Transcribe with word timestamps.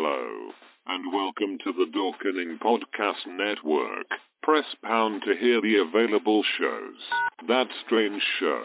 Hello, 0.00 0.52
and 0.86 1.12
welcome 1.12 1.58
to 1.64 1.72
the 1.72 1.90
Dorkening 1.90 2.56
Podcast 2.60 3.26
Network. 3.26 4.06
Press 4.44 4.64
pound 4.84 5.22
to 5.26 5.34
hear 5.34 5.60
the 5.60 5.78
available 5.78 6.44
shows. 6.56 6.94
That 7.48 7.66
Strange 7.84 8.22
Show, 8.38 8.62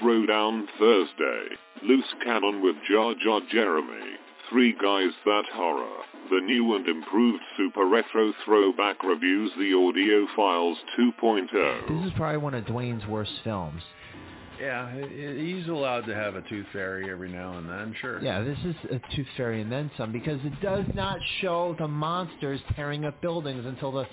Throwdown 0.00 0.66
Thursday, 0.78 1.56
Loose 1.82 2.14
Cannon 2.22 2.62
with 2.62 2.76
Jar 2.88 3.14
Jar 3.20 3.40
Jeremy, 3.50 4.14
Three 4.48 4.74
Guys 4.74 5.10
That 5.24 5.46
Horror, 5.52 6.04
the 6.30 6.40
new 6.46 6.76
and 6.76 6.86
improved 6.86 7.42
Super 7.56 7.88
Retro 7.88 8.32
Throwback 8.44 9.02
Reviews 9.02 9.50
The 9.58 9.74
Audio 9.74 10.28
Files 10.36 10.78
2.0. 10.96 11.88
This 12.00 12.12
is 12.12 12.16
probably 12.16 12.38
one 12.38 12.54
of 12.54 12.64
Dwayne's 12.64 13.04
worst 13.08 13.32
films. 13.42 13.82
Yeah, 14.60 14.90
he- 14.90 15.08
he- 15.08 15.54
he's 15.54 15.68
allowed 15.68 16.06
to 16.06 16.14
have 16.14 16.34
a 16.36 16.42
tooth 16.42 16.66
fairy 16.72 17.10
every 17.10 17.28
now 17.28 17.58
and 17.58 17.68
then, 17.68 17.94
sure. 18.00 18.20
Yeah, 18.22 18.40
this 18.42 18.58
is 18.64 18.74
a 18.90 18.98
Tooth 19.14 19.28
Fairy 19.36 19.60
and 19.60 19.70
then 19.70 19.90
some 19.96 20.12
because 20.12 20.42
it 20.44 20.60
does 20.60 20.86
not 20.94 21.18
show 21.40 21.74
the 21.78 21.88
monsters 21.88 22.60
tearing 22.74 23.04
up 23.04 23.20
buildings 23.20 23.64
until 23.66 23.92
the 23.92 24.06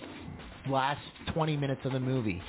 last 0.70 1.02
20 1.34 1.58
minutes 1.58 1.82
of 1.86 1.92
the 1.94 2.00
movie. 2.00 2.42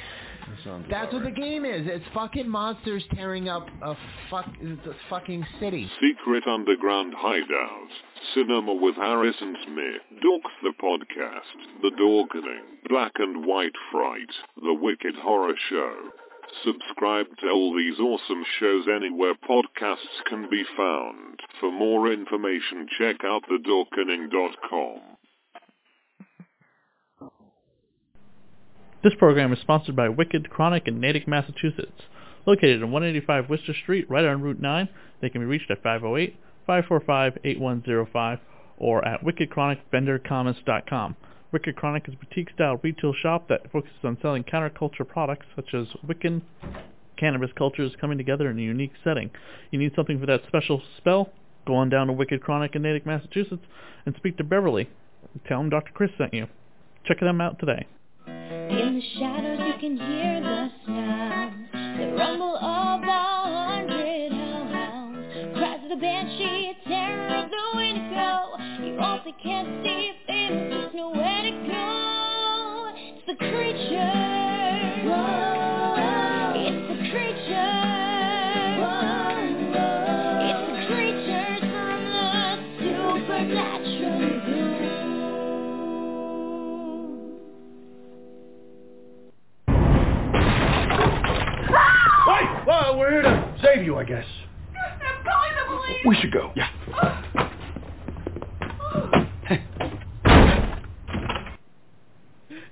That 0.46 0.88
That's 0.90 1.10
about 1.10 1.12
what 1.14 1.24
the 1.24 1.30
game 1.30 1.64
is. 1.64 1.86
It's 1.86 2.04
fucking 2.12 2.46
monsters 2.48 3.02
tearing 3.14 3.48
up 3.48 3.66
a 3.80 3.96
fuck 4.30 4.46
it's 4.60 4.86
a 4.86 4.94
fucking 5.08 5.46
city. 5.58 5.90
Secret 6.00 6.46
Underground 6.46 7.14
Hideout, 7.16 7.88
Cinema 8.34 8.74
with 8.74 8.94
Harrison 8.96 9.56
Smith, 9.64 10.02
Dorks 10.22 10.52
the 10.62 10.72
Podcast, 10.82 11.80
The 11.82 11.90
Dorkening, 11.92 12.60
Black 12.88 13.12
and 13.18 13.46
White 13.46 13.72
Fright, 13.90 14.28
The 14.62 14.74
Wicked 14.74 15.14
Horror 15.16 15.54
Show. 15.70 15.94
Subscribe 16.64 17.26
to 17.40 17.50
all 17.50 17.76
these 17.76 17.98
awesome 17.98 18.44
shows 18.58 18.86
anywhere 18.88 19.34
podcasts 19.34 20.24
can 20.28 20.48
be 20.50 20.64
found. 20.76 21.40
For 21.60 21.72
more 21.72 22.12
information, 22.12 22.86
check 22.98 23.16
out 23.24 23.44
thedorkening.com. 23.50 25.00
This 29.02 29.14
program 29.19 29.52
is 29.52 29.58
sponsored 29.60 29.96
by 29.96 30.08
Wicked 30.08 30.48
Chronic 30.48 30.88
in 30.88 31.00
Natick, 31.00 31.28
Massachusetts. 31.28 32.00
Located 32.47 32.82
on 32.82 32.91
185 32.91 33.50
Worcester 33.50 33.74
Street, 33.82 34.08
right 34.08 34.24
on 34.24 34.41
Route 34.41 34.60
9, 34.60 34.88
they 35.20 35.28
can 35.28 35.42
be 35.42 35.47
reached 35.47 35.70
at 35.70 35.82
508-545-8105 35.82 38.38
or 38.78 39.06
at 39.06 39.22
wickedchronicvendercommons.com. 39.22 41.16
Wicked 41.55 41.77
Chronic 41.77 42.08
is 42.08 42.14
a 42.14 42.16
boutique-style 42.16 42.80
retail 42.83 43.14
shop 43.14 43.47
that 43.48 43.70
focuses 43.70 43.97
on 44.02 44.19
selling 44.20 44.42
counterculture 44.42 45.06
products 45.06 45.47
such 45.55 45.72
as 45.72 45.86
Wiccan 46.05 46.42
cannabis 47.16 47.50
cultures 47.56 47.92
coming 48.00 48.19
together 48.19 48.50
in 48.50 48.58
a 48.58 48.62
unique 48.62 48.91
setting. 49.05 49.30
You 49.70 49.78
need 49.78 49.92
something 49.94 50.19
for 50.19 50.27
that 50.27 50.41
special 50.48 50.82
spell? 50.97 51.30
Go 51.64 51.77
on 51.77 51.91
down 51.91 52.08
to 52.08 52.12
Wicked 52.12 52.42
Chronic 52.42 52.75
in 52.75 52.82
Natick, 52.82 53.06
Massachusetts 53.06 53.62
and 54.05 54.16
speak 54.16 54.36
to 54.38 54.44
Beverly. 54.44 54.91
Tell 55.47 55.60
him 55.60 55.70
Dr. 55.70 55.92
Chris 55.94 56.10
sent 56.19 56.34
you. 56.34 56.48
Check 57.06 57.20
them 57.20 57.41
out 57.41 57.60
today. 57.60 57.86
In 58.27 58.97
the 58.97 59.02
shadows 59.16 59.60
you 59.60 59.75
can 59.78 59.97
hear 59.97 60.41
the 60.41 60.70
sounds 60.84 61.69
The 61.72 62.16
rumble 62.19 62.56
of 62.56 63.00
a 63.00 63.77
hundred 63.77 64.32
hellhounds 64.32 65.56
Cries 65.56 65.84
of 65.84 65.88
the 65.88 65.97
banshee, 66.02 66.72
terror 66.84 67.44
of 67.44 67.48
the 67.48 67.56
You 68.84 68.98
also 68.98 69.30
can't 69.41 69.84
see 69.84 70.13
I 94.04 94.06
guess. 94.06 94.26
I'm 94.75 95.25
calling 95.25 95.53
the 95.56 95.65
police! 95.66 96.00
We 96.04 96.16
should 96.16 96.31
go. 96.31 96.53
Yeah. 96.54 96.69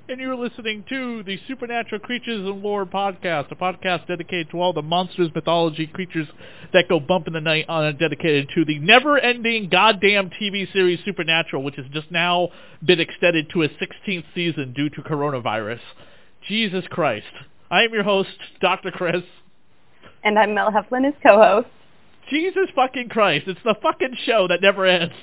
And 0.09 0.20
you're 0.20 0.37
listening 0.37 0.84
to 0.91 1.22
the 1.22 1.38
Supernatural 1.48 2.03
Creatures 2.03 2.47
and 2.47 2.60
Lore 2.60 2.84
podcast, 2.84 3.50
a 3.50 3.54
podcast 3.54 4.06
dedicated 4.06 4.50
to 4.50 4.60
all 4.60 4.75
the 4.75 4.82
monsters, 4.82 5.31
mythology, 5.34 5.87
creatures 5.87 6.28
that 6.75 6.91
go 6.91 7.00
bump 7.00 7.26
in 7.26 7.32
the 7.32 7.41
night 7.41 7.64
on 7.66 7.87
and 7.87 7.99
dedicated 7.99 8.50
to 8.54 8.66
the 8.66 8.78
never-ending 8.81 9.70
goddamn 9.70 10.28
TV 10.38 10.70
series 10.70 10.99
Supernatural, 11.06 11.62
which 11.62 11.76
has 11.76 11.87
just 11.94 12.10
now 12.10 12.50
been 12.84 13.00
extended 13.00 13.49
to 13.54 13.62
a 13.62 13.69
16th 13.70 14.25
season 14.34 14.75
due 14.75 14.91
to 14.91 15.00
coronavirus. 15.00 15.81
Jesus 16.47 16.84
Christ. 16.91 17.25
I 17.70 17.84
am 17.84 17.94
your 17.94 18.04
host, 18.04 18.28
Dr. 18.60 18.91
Chris. 18.91 19.22
And 20.25 20.38
I'm 20.38 20.55
Mel 20.55 20.71
Heflin, 20.71 21.05
his 21.05 21.15
co-host. 21.22 21.69
Jesus 22.31 22.69
fucking 22.75 23.09
Christ. 23.09 23.49
It's 23.49 23.60
the 23.65 23.75
fucking 23.83 24.16
show 24.25 24.47
that 24.49 24.62
never 24.62 24.87
ends. 24.87 25.15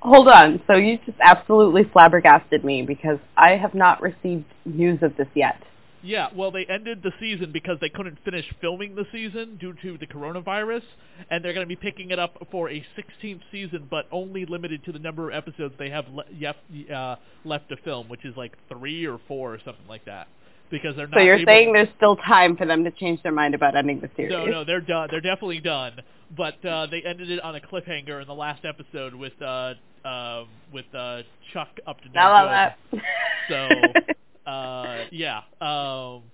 Hold 0.00 0.28
on. 0.28 0.60
So 0.66 0.74
you 0.74 0.98
just 1.06 1.18
absolutely 1.20 1.84
flabbergasted 1.92 2.64
me 2.64 2.82
because 2.82 3.18
I 3.36 3.50
have 3.50 3.74
not 3.74 4.02
received 4.02 4.44
news 4.64 4.98
of 5.02 5.16
this 5.16 5.28
yet. 5.34 5.62
Yeah, 6.02 6.28
well, 6.34 6.52
they 6.52 6.64
ended 6.66 7.02
the 7.02 7.12
season 7.18 7.50
because 7.52 7.78
they 7.80 7.88
couldn't 7.88 8.18
finish 8.24 8.44
filming 8.60 8.94
the 8.94 9.04
season 9.10 9.56
due 9.56 9.74
to 9.82 9.98
the 9.98 10.06
coronavirus, 10.06 10.82
and 11.28 11.44
they're 11.44 11.52
going 11.52 11.66
to 11.66 11.68
be 11.68 11.76
picking 11.76 12.12
it 12.12 12.20
up 12.20 12.36
for 12.52 12.70
a 12.70 12.84
16th 12.96 13.40
season, 13.50 13.88
but 13.90 14.06
only 14.12 14.46
limited 14.46 14.84
to 14.84 14.92
the 14.92 14.98
number 15.00 15.30
of 15.30 15.34
episodes 15.34 15.74
they 15.76 15.90
have 15.90 16.06
le- 16.08 16.24
yep, 16.32 16.56
uh, 16.94 17.16
left 17.44 17.68
to 17.70 17.76
film, 17.78 18.08
which 18.08 18.24
is 18.24 18.36
like 18.36 18.52
three 18.68 19.06
or 19.06 19.18
four 19.26 19.52
or 19.52 19.58
something 19.64 19.86
like 19.88 20.04
that. 20.04 20.28
Because 20.70 20.96
they're 20.96 21.06
not. 21.06 21.18
So 21.18 21.22
you're 21.22 21.44
saying 21.46 21.72
there's 21.72 21.88
still 21.96 22.16
time 22.16 22.56
for 22.56 22.66
them 22.66 22.84
to 22.84 22.90
change 22.90 23.22
their 23.22 23.32
mind 23.32 23.54
about 23.54 23.74
ending 23.74 24.00
the 24.00 24.10
series? 24.16 24.32
No, 24.32 24.44
no, 24.44 24.64
they're 24.64 24.80
done. 24.80 25.08
They're 25.10 25.20
definitely 25.20 25.60
done. 25.60 26.00
But 26.36 26.62
uh, 26.64 26.86
they 26.90 27.02
ended 27.02 27.30
it 27.30 27.40
on 27.42 27.56
a 27.56 27.60
cliffhanger 27.60 28.20
in 28.20 28.26
the 28.26 28.34
last 28.34 28.64
episode 28.66 29.14
with 29.14 29.40
uh, 29.40 29.74
um, 30.04 30.48
with 30.72 30.84
uh, 30.94 31.22
Chuck 31.52 31.68
up 31.86 32.00
to 32.02 32.08
no 32.14 32.20
I 32.20 32.42
love 32.42 33.00
So, 33.48 33.68
that. 33.94 34.16
uh, 34.50 35.04
yeah. 35.10 35.38
Um, 35.60 36.24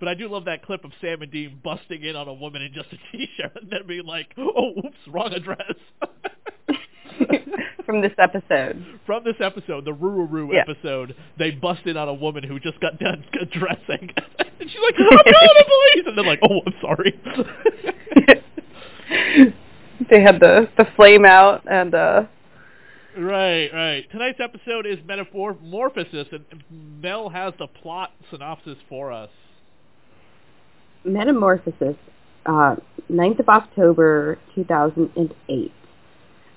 but 0.00 0.08
I 0.08 0.14
do 0.14 0.28
love 0.28 0.44
that 0.46 0.64
clip 0.64 0.84
of 0.84 0.92
Sam 1.00 1.22
and 1.22 1.30
Dean 1.30 1.60
busting 1.62 2.02
in 2.02 2.16
on 2.16 2.28
a 2.28 2.34
woman 2.34 2.62
in 2.62 2.72
just 2.72 2.88
a 2.92 2.96
t-shirt 3.16 3.52
and 3.60 3.70
then 3.70 3.86
being 3.86 4.06
like, 4.06 4.28
"Oh, 4.38 4.72
oops, 4.78 4.96
wrong 5.08 5.32
address." 5.34 5.74
From 7.88 8.02
this 8.02 8.12
episode. 8.18 8.84
From 9.06 9.24
this 9.24 9.36
episode, 9.40 9.86
the 9.86 9.94
Ruru 9.94 10.52
Yeah. 10.52 10.60
episode, 10.68 11.16
they 11.38 11.52
busted 11.52 11.96
on 11.96 12.06
a 12.06 12.12
woman 12.12 12.42
who 12.44 12.60
just 12.60 12.78
got 12.80 12.98
done 12.98 13.24
dressing, 13.50 14.10
and 14.38 14.70
she's 14.70 14.80
like, 14.82 14.94
"I'm 14.98 15.08
calling 15.08 15.56
the 15.56 15.64
police," 15.64 16.04
and 16.06 16.18
they're 16.18 16.24
like, 16.26 16.40
"Oh, 16.42 16.60
I'm 16.66 16.74
sorry." 16.82 17.18
they 20.10 20.20
had 20.20 20.38
the 20.38 20.68
the 20.76 20.84
flame 20.96 21.24
out 21.24 21.62
and 21.70 21.94
uh 21.94 22.24
Right, 23.16 23.70
right. 23.72 24.04
Tonight's 24.12 24.38
episode 24.38 24.84
is 24.86 24.98
Metamorphosis, 25.06 26.28
and 26.30 26.44
Mel 27.02 27.30
has 27.30 27.54
the 27.58 27.66
plot 27.68 28.12
synopsis 28.30 28.76
for 28.88 29.10
us. 29.10 29.30
Metamorphosis, 31.04 31.96
uh, 32.44 32.76
9th 33.10 33.40
of 33.40 33.48
October, 33.48 34.38
2008. 34.54 35.72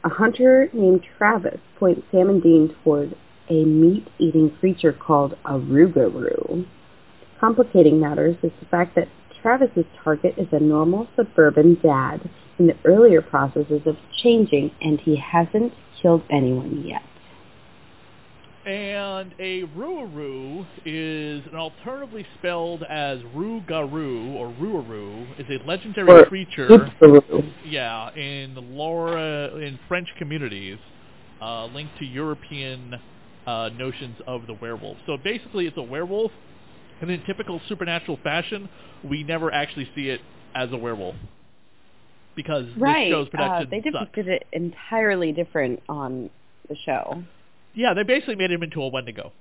A 0.03 0.09
hunter 0.09 0.67
named 0.73 1.03
Travis 1.17 1.59
points 1.78 2.01
Sam 2.12 2.29
and 2.29 2.41
Dean 2.41 2.75
toward 2.84 3.16
a 3.50 3.66
meat-eating 3.66 4.50
creature 4.59 4.94
called 4.94 5.38
a 5.45 5.59
Rougarou. 5.59 6.66
Complicating 7.39 8.00
matters 8.00 8.35
is 8.41 8.51
the 8.59 8.66
fact 8.66 8.95
that 8.95 9.09
Travis's 9.41 9.85
target 10.03 10.34
is 10.38 10.47
a 10.51 10.59
normal 10.59 11.07
suburban 11.16 11.78
dad 11.84 12.28
in 12.57 12.66
the 12.66 12.78
earlier 12.84 13.22
processes 13.22 13.81
of 13.85 13.97
changing, 14.23 14.71
and 14.81 15.00
he 15.00 15.18
hasn't 15.18 15.74
killed 16.01 16.24
anyone 16.31 16.83
yet. 16.83 17.04
And 18.66 19.34
a 19.40 19.63
Ruaru 19.75 20.68
is 20.86 21.44
an 21.48 21.56
alternatively 21.56 22.25
spelled 22.38 22.84
as 22.84 23.19
Rougarou 23.36 24.36
or 24.36 24.54
Ruaru 24.54 25.40
is 25.40 25.48
a 25.50 25.66
legendary 25.68 26.12
Or 26.12 26.25
creature. 26.25 26.88
Yeah, 27.66 28.13
in 28.16 28.54
the 28.54 28.62
Laura 28.62 29.56
in 29.56 29.80
French 29.88 30.08
communities, 30.19 30.78
uh, 31.42 31.66
linked 31.68 31.98
to 31.98 32.06
European 32.06 33.00
uh, 33.48 33.69
notions 33.75 34.18
of 34.28 34.46
the 34.46 34.54
werewolf. 34.54 34.98
So 35.07 35.18
basically, 35.18 35.66
it's 35.66 35.78
a 35.78 35.81
werewolf, 35.81 36.31
and 37.02 37.10
in 37.10 37.24
typical 37.25 37.60
supernatural 37.68 38.19
fashion, 38.24 38.69
we 39.04 39.24
never 39.24 39.52
actually 39.52 39.90
see 39.96 40.10
it 40.10 40.22
as 40.54 40.72
a 40.72 40.78
werewolf 40.78 41.16
because 42.36 42.66
Right. 42.78 43.06
this 43.06 43.10
show's 43.18 43.28
Uh, 43.28 43.31
production 43.31 43.69
they 43.72 43.81
sucks. 43.81 43.94
depicted 44.12 44.28
it 44.28 44.48
entirely 44.54 45.31
different 45.31 45.81
on 45.90 46.30
the 46.69 46.75
show. 46.75 47.24
Yeah, 47.73 47.94
they 47.94 48.03
basically 48.03 48.35
made 48.35 48.51
him 48.51 48.63
into 48.63 48.81
a 48.81 48.88
Wendigo. 48.88 49.31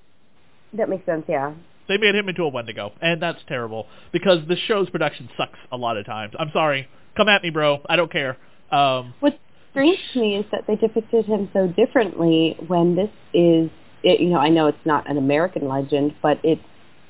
That 0.72 0.88
makes 0.88 1.04
sense, 1.06 1.24
yeah. 1.28 1.52
They 1.88 1.96
made 1.98 2.14
him 2.14 2.28
into 2.28 2.44
a 2.44 2.48
Wendigo, 2.48 2.92
and 3.00 3.20
that's 3.20 3.40
terrible 3.48 3.86
because 4.12 4.46
the 4.46 4.56
show's 4.68 4.88
production 4.90 5.28
sucks 5.36 5.58
a 5.72 5.76
lot 5.76 5.96
of 5.96 6.06
times. 6.06 6.34
I'm 6.38 6.50
sorry. 6.52 6.88
Come 7.16 7.28
at 7.28 7.42
me, 7.42 7.50
bro. 7.50 7.80
I 7.88 7.96
don't 7.96 8.12
care. 8.12 8.36
Um, 8.70 9.14
What's 9.18 9.36
strange 9.72 9.98
to 10.12 10.20
me 10.20 10.36
is 10.36 10.44
that 10.52 10.64
they 10.68 10.76
depicted 10.76 11.24
him 11.26 11.50
so 11.52 11.66
differently 11.66 12.56
when 12.68 12.94
this 12.94 13.10
is, 13.34 13.70
it, 14.04 14.20
you 14.20 14.30
know, 14.30 14.38
I 14.38 14.48
know 14.48 14.68
it's 14.68 14.78
not 14.84 15.10
an 15.10 15.18
American 15.18 15.68
legend, 15.68 16.14
but 16.22 16.38
it's 16.44 16.62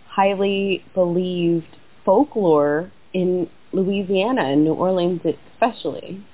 highly 0.08 0.82
believed 0.94 1.66
folklore 2.04 2.90
in 3.12 3.48
Louisiana 3.72 4.44
and 4.44 4.64
New 4.64 4.74
Orleans 4.74 5.20
especially. 5.24 6.24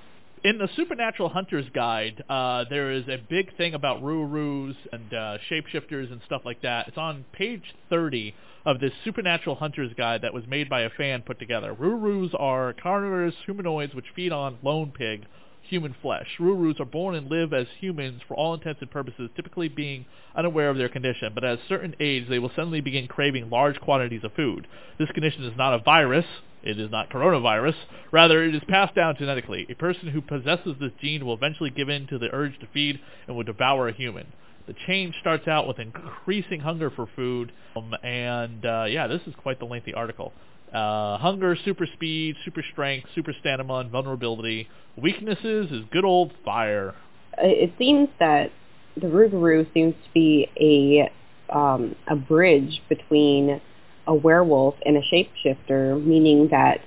In 0.45 0.59
the 0.59 0.69
Supernatural 0.77 1.31
Hunter's 1.31 1.67
Guide, 1.75 2.23
uh, 2.29 2.67
there 2.69 2.93
is 2.93 3.09
a 3.09 3.17
big 3.17 3.57
thing 3.57 3.75
about 3.75 4.03
Roo-Roos 4.03 4.77
and 4.93 5.13
uh, 5.13 5.39
shapeshifters 5.51 6.13
and 6.13 6.21
stuff 6.27 6.43
like 6.45 6.61
that. 6.61 6.89
It's 6.89 6.99
on 6.99 7.25
page 7.33 7.75
30 7.89 8.35
of 8.67 8.79
this 8.79 8.93
Supernatural 9.03 9.57
Hunter's 9.57 9.93
Guide 9.97 10.23
that 10.23 10.35
was 10.35 10.45
made 10.47 10.69
by 10.69 10.83
a 10.83 10.91
fan 10.91 11.23
put 11.23 11.39
together. 11.39 11.73
Roo-Roos 11.73 12.33
are 12.39 12.75
carnivorous 12.75 13.35
humanoids 13.47 13.95
which 13.95 14.05
feed 14.15 14.31
on 14.31 14.59
lone 14.63 14.93
pig, 14.97 15.25
human 15.63 15.97
flesh. 16.03 16.29
Roo-Roos 16.39 16.79
are 16.81 16.87
born 16.87 17.15
and 17.15 17.31
live 17.31 17.55
as 17.55 17.67
humans 17.81 18.21
for 18.29 18.35
all 18.35 18.55
intents 18.55 18.83
and 18.83 18.91
purposes, 18.91 19.31
typically 19.37 19.69
being 19.69 20.05
unaware 20.37 20.69
of 20.69 20.77
their 20.77 20.91
condition, 20.91 21.33
but 21.35 21.45
at 21.45 21.59
a 21.59 21.67
certain 21.67 21.97
age 21.99 22.29
they 22.29 22.39
will 22.39 22.51
suddenly 22.51 22.83
begin 22.83 23.09
craving 23.09 23.49
large 23.49 23.81
quantities 23.81 24.23
of 24.23 24.33
food. 24.35 24.69
This 24.99 25.11
condition 25.13 25.45
is 25.45 25.57
not 25.57 25.75
a 25.75 25.79
virus, 25.79 26.27
it 26.67 26.81
is 26.81 26.91
not 26.91 27.11
coronavirus. 27.11 27.75
Rather, 28.11 28.43
it 28.45 28.55
is 28.55 28.63
passed 28.69 28.95
down 28.95 29.15
genetically. 29.19 29.67
A 29.71 29.75
person 29.75 30.09
who 30.09 30.21
possesses 30.21 30.75
this 30.81 30.93
gene 31.01 31.25
will 31.25 31.35
eventually 31.35 31.71
give 31.71 31.89
in 31.89 32.07
to 32.09 32.19
the 32.19 32.29
urge 32.33 32.59
to 32.61 32.67
feed 32.75 32.99
and 33.27 33.37
will 33.37 33.45
devour 33.45 33.89
a 33.89 33.93
human. 33.93 34.27
The 34.67 34.75
change 34.87 35.15
starts 35.21 35.47
out 35.47 35.69
with 35.69 35.79
increasing 35.79 36.61
hunger 36.61 36.91
for 36.91 37.07
food, 37.15 37.53
um, 37.77 37.95
and 38.03 38.67
uh, 38.67 38.87
yeah, 38.89 39.07
this 39.07 39.21
is 39.27 39.35
quite 39.41 39.61
the 39.61 39.65
lengthy 39.65 39.95
article. 39.95 40.33
Uh, 40.75 41.19
hunger, 41.19 41.57
super 41.65 41.87
speed, 41.87 42.35
super 42.45 42.65
strength, 42.73 43.09
super 43.15 43.33
stamina, 43.39 43.75
and 43.77 43.91
vulnerability. 43.91 44.69
Weaknesses 45.01 45.71
is 45.71 45.85
good 45.93 46.05
old 46.05 46.33
fire. 46.45 46.95
It 47.39 47.73
seems 47.79 48.09
that 48.19 48.51
the 48.97 49.07
Rougarou 49.07 49.73
seems 49.73 49.95
to 49.95 50.11
be 50.13 50.49
a 50.61 51.13
um, 51.57 51.95
a 52.09 52.17
bridge 52.17 52.83
between 52.89 53.61
a 54.07 54.15
werewolf 54.15 54.75
and 54.85 54.97
a 54.97 55.03
shapeshifter, 55.03 56.03
meaning 56.05 56.49
that 56.51 56.81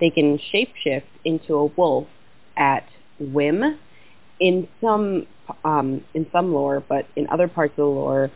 they 0.00 0.10
can 0.10 0.38
shapeshift 0.52 1.04
into 1.24 1.54
a 1.54 1.66
wolf 1.66 2.06
at 2.56 2.84
whim. 3.18 3.78
In 4.40 4.66
some 4.80 5.26
um, 5.64 6.04
in 6.14 6.26
some 6.32 6.52
lore, 6.52 6.82
but 6.86 7.06
in 7.14 7.28
other 7.28 7.48
parts 7.48 7.72
of 7.72 7.76
the 7.76 7.84
lore, 7.84 8.30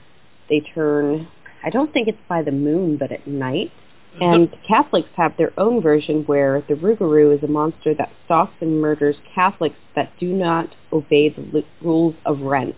they 0.49 0.61
turn. 0.61 1.29
I 1.65 1.71
don't 1.71 1.93
think 1.93 2.09
it's 2.09 2.19
by 2.29 2.43
the 2.43 2.53
moon, 2.53 2.97
but 2.97 3.11
at 3.11 3.27
night. 3.27 3.73
And 4.19 4.49
Catholics 4.67 5.11
have 5.17 5.37
their 5.37 5.53
own 5.59 5.83
version 5.83 6.23
where 6.25 6.63
the 6.69 6.75
Rougarou 6.75 7.37
is 7.37 7.43
a 7.43 7.49
monster 7.49 7.95
that 7.95 8.11
stalks 8.25 8.55
and 8.63 8.81
murders 8.81 9.17
Catholics 9.35 9.77
that 9.95 10.11
do 10.19 10.29
not 10.33 10.75
obey 10.91 11.29
the 11.29 11.65
rules 11.83 12.15
of 12.25 12.41
Lent, 12.41 12.77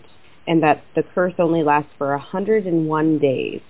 and 0.48 0.62
that 0.64 0.82
the 0.96 1.04
curse 1.14 1.34
only 1.38 1.62
lasts 1.62 1.92
for 1.96 2.08
101 2.08 3.18
days 3.18 3.60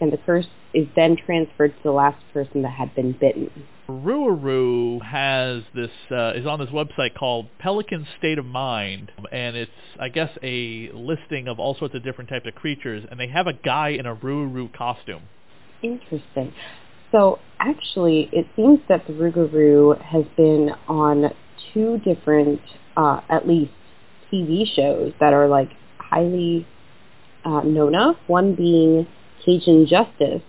and 0.00 0.12
the 0.12 0.18
curse 0.18 0.46
is 0.72 0.86
then 0.96 1.16
transferred 1.16 1.74
to 1.76 1.82
the 1.84 1.92
last 1.92 2.22
person 2.32 2.62
that 2.62 2.72
had 2.72 2.94
been 2.94 3.12
bitten. 3.12 3.50
Rougarou 3.88 5.02
has 5.02 5.62
this 5.74 5.90
uh, 6.10 6.32
is 6.32 6.46
on 6.46 6.58
this 6.58 6.70
website 6.70 7.14
called 7.14 7.46
Pelican 7.58 8.06
State 8.18 8.38
of 8.38 8.46
Mind, 8.46 9.12
and 9.30 9.56
it's 9.56 9.70
I 10.00 10.08
guess 10.08 10.30
a 10.42 10.90
listing 10.92 11.48
of 11.48 11.60
all 11.60 11.76
sorts 11.78 11.94
of 11.94 12.02
different 12.02 12.30
types 12.30 12.46
of 12.46 12.54
creatures, 12.54 13.04
and 13.10 13.20
they 13.20 13.28
have 13.28 13.46
a 13.46 13.52
guy 13.52 13.90
in 13.90 14.06
a 14.06 14.16
Rougarou 14.16 14.72
costume. 14.72 15.22
Interesting. 15.82 16.54
So 17.12 17.38
actually, 17.60 18.28
it 18.32 18.46
seems 18.56 18.80
that 18.88 19.06
the 19.06 19.12
Rougarou 19.12 20.00
has 20.02 20.24
been 20.36 20.70
on 20.88 21.30
two 21.72 21.98
different, 21.98 22.60
uh, 22.96 23.20
at 23.28 23.46
least, 23.46 23.70
TV 24.32 24.64
shows 24.74 25.12
that 25.20 25.32
are 25.32 25.46
like 25.46 25.70
highly 25.98 26.66
uh, 27.44 27.60
known 27.60 27.94
of. 27.94 28.16
One 28.26 28.54
being 28.54 29.06
Cajun 29.44 29.86
Justice, 29.86 30.42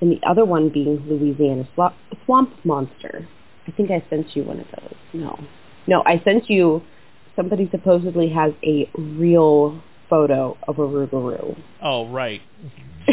and 0.00 0.12
the 0.12 0.20
other 0.28 0.44
one 0.44 0.68
being 0.68 1.02
Louisiana 1.06 1.68
Swamp 2.24 2.50
Monster. 2.64 3.28
I 3.66 3.70
think 3.72 3.90
I 3.90 4.04
sent 4.08 4.34
you 4.34 4.44
one 4.44 4.60
of 4.60 4.66
those. 4.80 4.94
No. 5.12 5.38
No, 5.86 6.02
I 6.06 6.22
sent 6.24 6.48
you, 6.48 6.82
somebody 7.36 7.68
supposedly 7.70 8.28
has 8.30 8.52
a 8.62 8.90
real 8.96 9.82
photo 10.08 10.56
of 10.66 10.78
a 10.78 10.82
Rougarou. 10.82 11.56
Oh, 11.82 12.08
right. 12.08 12.40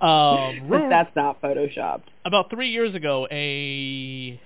um, 0.00 0.68
but 0.68 0.88
that's 0.88 1.14
not 1.14 1.40
photoshopped. 1.42 2.04
About 2.24 2.50
three 2.50 2.70
years 2.70 2.94
ago, 2.94 3.26
a 3.30 4.40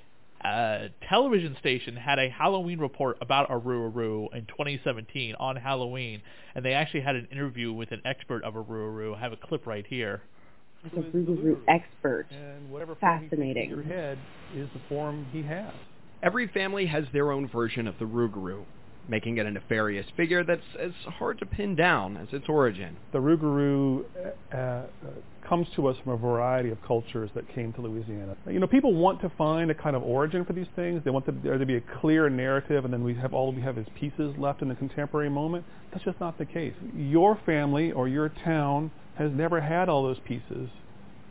uh, 0.44 0.88
television 1.09 1.56
station 1.59 1.97
had 1.97 2.19
a 2.19 2.29
Halloween 2.29 2.79
report 2.79 3.19
about 3.21 3.50
a 3.50 3.59
Rougarou 3.59 4.35
in 4.35 4.47
2017 4.47 5.35
on 5.41 5.56
Halloween, 5.56 6.23
and 6.55 6.65
they 6.65 6.73
actually 6.73 7.00
had 7.00 7.17
an 7.17 7.27
interview 7.33 7.73
with 7.73 7.91
an 7.93 8.03
expert 8.05 8.44
of 8.44 8.55
a 8.56 8.62
Rougarou. 8.62 9.17
I 9.17 9.21
have 9.21 9.33
a 9.33 9.37
clip 9.37 9.67
right 9.67 9.87
here. 9.87 10.23
Like 10.85 10.93
a 10.93 11.11
Rougarou 11.11 11.59
expert. 11.69 12.27
And 12.31 12.71
whatever 12.71 12.94
Fascinating. 12.97 13.71
your 13.71 13.83
head 13.83 14.19
is 14.55 14.69
the 14.75 14.81
form 14.88 15.27
he 15.33 15.43
has. 15.43 15.73
Every 16.23 16.49
family 16.49 16.87
has 16.87 17.05
their 17.12 17.33
own 17.33 17.49
version 17.49 17.87
of 17.87 17.99
the 17.99 18.05
Rougarou, 18.05 18.65
making 19.08 19.38
it 19.38 19.47
a 19.47 19.50
nefarious 19.50 20.06
figure 20.17 20.44
that's 20.44 20.62
as 20.79 20.93
hard 21.06 21.38
to 21.38 21.47
pin 21.47 21.75
down 21.75 22.17
as 22.17 22.29
its 22.32 22.47
origin. 22.49 22.97
The 23.12 23.19
Rougarou 23.19 24.05
uh, 24.53 24.56
uh, 24.56 24.82
comes 25.49 25.67
to 25.76 25.87
us 25.87 25.97
from 26.03 26.12
a 26.12 26.17
variety 26.17 26.70
of 26.70 26.79
cultures 26.87 27.31
that 27.35 27.49
came 27.55 27.73
to 27.75 27.81
Louisiana. 27.81 28.37
You 28.47 28.58
know, 28.58 28.67
people 28.67 28.94
want 28.94 29.20
to 29.20 29.31
find 29.38 29.70
a 29.70 29.75
kind 29.75 29.94
of 29.94 30.03
origin 30.03 30.44
for 30.44 30.53
these 30.53 30.67
things. 30.75 31.03
They 31.05 31.11
want 31.11 31.26
there 31.43 31.58
to 31.58 31.67
be 31.67 31.76
a 31.76 31.82
clear 32.00 32.29
narrative, 32.29 32.85
and 32.85 32.93
then 32.93 33.05
we 33.05 33.14
have 33.14 33.32
all 33.32 33.53
we 33.53 33.62
have 33.62 33.79
is 33.79 33.87
pieces 33.99 34.35
left 34.38 34.62
in 34.62 34.69
the 34.69 34.75
contemporary 34.75 35.31
moment. 35.31 35.64
That's 35.93 36.05
just 36.05 36.20
not 36.20 36.38
the 36.38 36.47
case. 36.47 36.75
Your 36.94 37.38
family 37.47 37.93
or 37.93 38.09
your 38.09 38.29
town 38.44 38.91
has 39.17 39.31
never 39.32 39.61
had 39.61 39.88
all 39.88 40.02
those 40.02 40.19
pieces. 40.26 40.69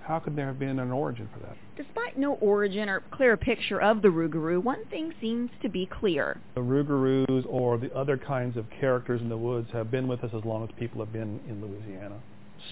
How 0.06 0.19
could 0.19 0.36
there 0.36 0.46
have 0.46 0.60
been 0.60 0.78
an 0.78 0.92
origin 0.92 1.28
for 1.34 1.40
that? 1.40 1.57
Despite 1.75 2.16
no 2.16 2.34
origin 2.36 2.90
or 2.90 3.02
clear 3.12 3.36
picture 3.36 3.81
of 3.81 4.04
the 4.04 4.10
Rougarou, 4.10 4.63
one 4.63 4.86
thing 4.86 5.12
seems 5.19 5.50
to 5.63 5.69
be 5.69 5.88
clear. 5.88 6.40
The 6.54 6.62
Rougarous 6.62 7.44
or 7.50 7.80
the 7.80 7.92
other 7.96 8.16
kinds 8.16 8.56
of 8.56 8.66
characters 8.80 9.19
in 9.19 9.30
the 9.30 9.38
woods 9.38 9.68
have 9.74 9.90
been 9.90 10.07
with 10.07 10.24
us 10.24 10.30
as 10.38 10.46
long 10.46 10.63
as 10.63 10.69
people 10.78 11.00
have 11.00 11.12
been 11.12 11.40
in 11.50 11.60
Louisiana. 11.60 12.19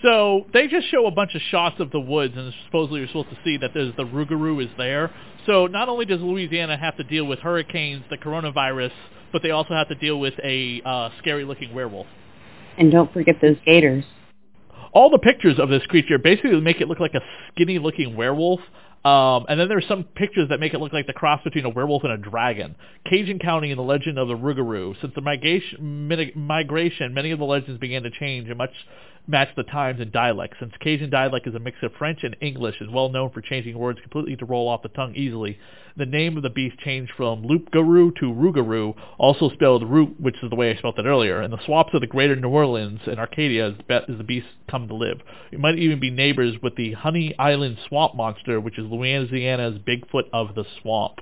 So 0.03 0.45
they 0.53 0.67
just 0.67 0.87
show 0.91 1.07
a 1.07 1.11
bunch 1.11 1.33
of 1.33 1.41
shots 1.49 1.79
of 1.79 1.89
the 1.89 1.99
woods, 1.99 2.35
and 2.37 2.53
supposedly 2.65 2.99
you're 2.99 3.07
supposed 3.07 3.29
to 3.29 3.37
see 3.43 3.57
that 3.57 3.71
there's 3.73 3.95
the 3.95 4.05
Rougarou 4.05 4.63
is 4.63 4.69
there. 4.77 5.11
So 5.47 5.65
not 5.65 5.89
only 5.89 6.05
does 6.05 6.21
Louisiana 6.21 6.77
have 6.77 6.97
to 6.97 7.03
deal 7.03 7.25
with 7.25 7.39
hurricanes, 7.39 8.03
the 8.11 8.17
coronavirus, 8.17 8.91
but 9.31 9.41
they 9.41 9.49
also 9.49 9.73
have 9.73 9.87
to 9.87 9.95
deal 9.95 10.19
with 10.19 10.35
a 10.43 10.83
uh, 10.85 11.09
scary-looking 11.17 11.73
werewolf. 11.73 12.07
And 12.77 12.91
don't 12.91 13.11
forget 13.11 13.41
those 13.41 13.57
gators. 13.65 14.03
All 14.93 15.09
the 15.09 15.19
pictures 15.19 15.59
of 15.59 15.69
this 15.69 15.85
creature 15.87 16.17
basically 16.17 16.59
make 16.61 16.81
it 16.81 16.87
look 16.87 16.99
like 16.99 17.13
a 17.13 17.21
skinny-looking 17.53 18.15
werewolf. 18.15 18.59
Um, 19.03 19.45
and 19.49 19.59
then 19.59 19.67
there's 19.67 19.87
some 19.87 20.05
pictures 20.05 20.47
that 20.49 20.61
make 20.61 20.73
it 20.73 20.79
look 20.79 20.93
like 20.93 21.07
the 21.07 21.13
cross 21.13 21.41
between 21.43 21.65
a 21.65 21.69
werewolf 21.69 22.03
and 22.03 22.13
a 22.13 22.17
dragon. 22.17 22.75
Cajun 23.05 23.39
County 23.39 23.69
and 23.71 23.77
the 23.77 23.83
legend 23.83 24.17
of 24.17 24.29
the 24.29 24.35
Rougarou. 24.35 24.95
Since 25.01 25.13
the 25.13 25.21
migration, 25.21 26.31
migration, 26.35 27.13
many 27.13 27.31
of 27.31 27.39
the 27.39 27.45
legends 27.45 27.79
began 27.81 28.03
to 28.03 28.11
change 28.11 28.47
and 28.47 28.57
much 28.57 28.71
match 29.27 29.49
the 29.55 29.63
times 29.63 30.01
and 30.01 30.11
dialect. 30.11 30.55
Since 30.59 30.73
Cajun 30.81 31.09
dialect 31.09 31.47
is 31.47 31.55
a 31.55 31.59
mix 31.59 31.77
of 31.81 31.93
French 31.97 32.23
and 32.23 32.35
English, 32.41 32.81
is 32.81 32.89
well 32.89 33.09
known 33.09 33.29
for 33.31 33.41
changing 33.41 33.77
words 33.77 33.99
completely 34.01 34.35
to 34.37 34.45
roll 34.45 34.67
off 34.67 34.83
the 34.83 34.89
tongue 34.89 35.15
easily. 35.15 35.57
The 35.95 36.05
name 36.05 36.35
of 36.37 36.43
the 36.43 36.49
beast 36.49 36.77
changed 36.79 37.13
from 37.15 37.45
Loup-Garou 37.45 38.11
to 38.19 38.33
Rougarou, 38.33 38.95
also 39.17 39.49
spelled 39.51 39.89
root, 39.89 40.19
which 40.19 40.35
is 40.43 40.49
the 40.49 40.55
way 40.55 40.71
I 40.71 40.75
spelled 40.75 40.99
it 40.99 41.05
earlier. 41.05 41.41
In 41.41 41.51
the 41.51 41.63
swamps 41.65 41.93
of 41.93 42.01
the 42.01 42.07
greater 42.07 42.35
New 42.35 42.49
Orleans 42.49 43.01
and 43.05 43.17
Acadiana 43.17 44.09
is 44.09 44.17
the 44.17 44.23
beast 44.23 44.47
come 44.69 44.87
to 44.87 44.95
live. 44.95 45.21
It 45.51 45.59
might 45.59 45.77
even 45.77 45.99
be 45.99 46.09
neighbors 46.09 46.55
with 46.61 46.75
the 46.75 46.93
Honey 46.93 47.33
Island 47.37 47.77
swamp 47.87 48.15
monster, 48.15 48.59
which 48.59 48.79
is 48.79 48.85
Louisiana's 48.85 49.79
Bigfoot 49.79 50.29
of 50.33 50.55
the 50.55 50.65
swamp. 50.81 51.19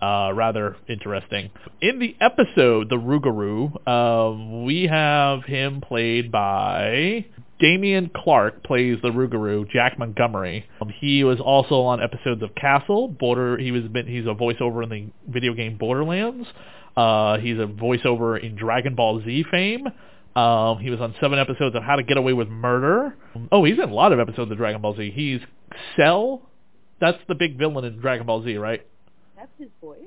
Uh, 0.00 0.30
rather 0.32 0.76
interesting. 0.88 1.50
In 1.80 1.98
the 1.98 2.14
episode, 2.20 2.88
The 2.88 2.96
Rougarou, 2.96 3.88
um, 3.88 4.64
we 4.64 4.84
have 4.84 5.44
him 5.44 5.80
played 5.80 6.30
by 6.30 7.24
Dameon 7.60 8.12
Clarke 8.14 8.62
plays 8.62 8.98
the 9.02 9.08
Rougarou, 9.10 9.68
Jack 9.68 9.98
Montgomery. 9.98 10.66
Um, 10.80 10.88
he 10.88 11.24
was 11.24 11.40
also 11.40 11.80
on 11.80 12.00
episodes 12.02 12.42
of 12.42 12.54
Castle. 12.54 13.08
Border. 13.08 13.58
He 13.58 13.72
was 13.72 13.82
he's 14.06 14.26
a 14.26 14.34
voiceover 14.34 14.84
in 14.84 14.88
the 14.88 15.08
video 15.28 15.54
game 15.54 15.76
Borderlands. 15.76 16.46
Uh, 16.96 17.38
he's 17.38 17.58
a 17.58 17.66
voiceover 17.66 18.42
in 18.42 18.54
Dragon 18.54 18.94
Ball 18.94 19.20
Z 19.24 19.44
fame. 19.50 19.86
Um, 20.36 20.78
he 20.78 20.90
was 20.90 21.00
on 21.00 21.14
seven 21.20 21.38
episodes 21.38 21.74
of 21.74 21.82
How 21.82 21.96
to 21.96 22.04
Get 22.04 22.16
Away 22.16 22.32
with 22.32 22.48
Murder. 22.48 23.16
Oh, 23.50 23.64
he's 23.64 23.78
in 23.78 23.88
a 23.88 23.94
lot 23.94 24.12
of 24.12 24.20
episodes 24.20 24.52
of 24.52 24.56
Dragon 24.56 24.80
Ball 24.80 24.96
Z. 24.96 25.10
He's 25.12 25.40
Cell. 25.96 26.42
That's 27.00 27.18
the 27.26 27.34
big 27.34 27.58
villain 27.58 27.84
in 27.84 27.98
Dragon 27.98 28.26
Ball 28.26 28.44
Z, 28.44 28.56
right? 28.56 28.86
That's 29.38 29.52
his 29.56 29.68
voice. 29.80 30.00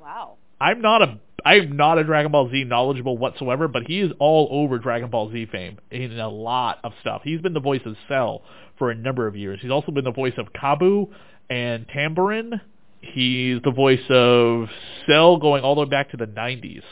Wow. 0.00 0.34
I'm 0.60 0.82
not 0.82 1.00
a 1.02 1.18
I'm 1.44 1.76
not 1.76 1.98
a 1.98 2.04
Dragon 2.04 2.32
Ball 2.32 2.50
Z 2.50 2.64
knowledgeable 2.64 3.16
whatsoever, 3.16 3.68
but 3.68 3.84
he 3.86 4.00
is 4.00 4.10
all 4.18 4.48
over 4.50 4.78
Dragon 4.78 5.10
Ball 5.10 5.30
Z 5.30 5.46
fame 5.52 5.78
in 5.92 6.18
a 6.18 6.28
lot 6.28 6.78
of 6.82 6.92
stuff. 7.00 7.20
He's 7.22 7.40
been 7.40 7.52
the 7.52 7.60
voice 7.60 7.82
of 7.84 7.96
Cell 8.08 8.42
for 8.78 8.90
a 8.90 8.94
number 8.94 9.28
of 9.28 9.36
years. 9.36 9.60
He's 9.62 9.70
also 9.70 9.92
been 9.92 10.04
the 10.04 10.10
voice 10.12 10.32
of 10.38 10.52
Kabu 10.52 11.08
and 11.48 11.86
Tambourine. 11.88 12.60
He's 13.00 13.60
the 13.62 13.70
voice 13.70 14.00
of 14.08 14.68
Cell 15.06 15.36
going 15.36 15.62
all 15.62 15.74
the 15.76 15.82
way 15.82 15.88
back 15.88 16.10
to 16.10 16.16
the 16.16 16.26
90s. 16.26 16.82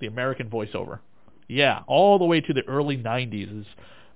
the 0.00 0.06
American 0.06 0.48
voiceover. 0.50 1.00
Yeah, 1.48 1.80
all 1.86 2.18
the 2.18 2.24
way 2.24 2.40
to 2.40 2.52
the 2.52 2.62
early 2.68 2.96
90s. 2.96 3.60
Is, 3.60 3.66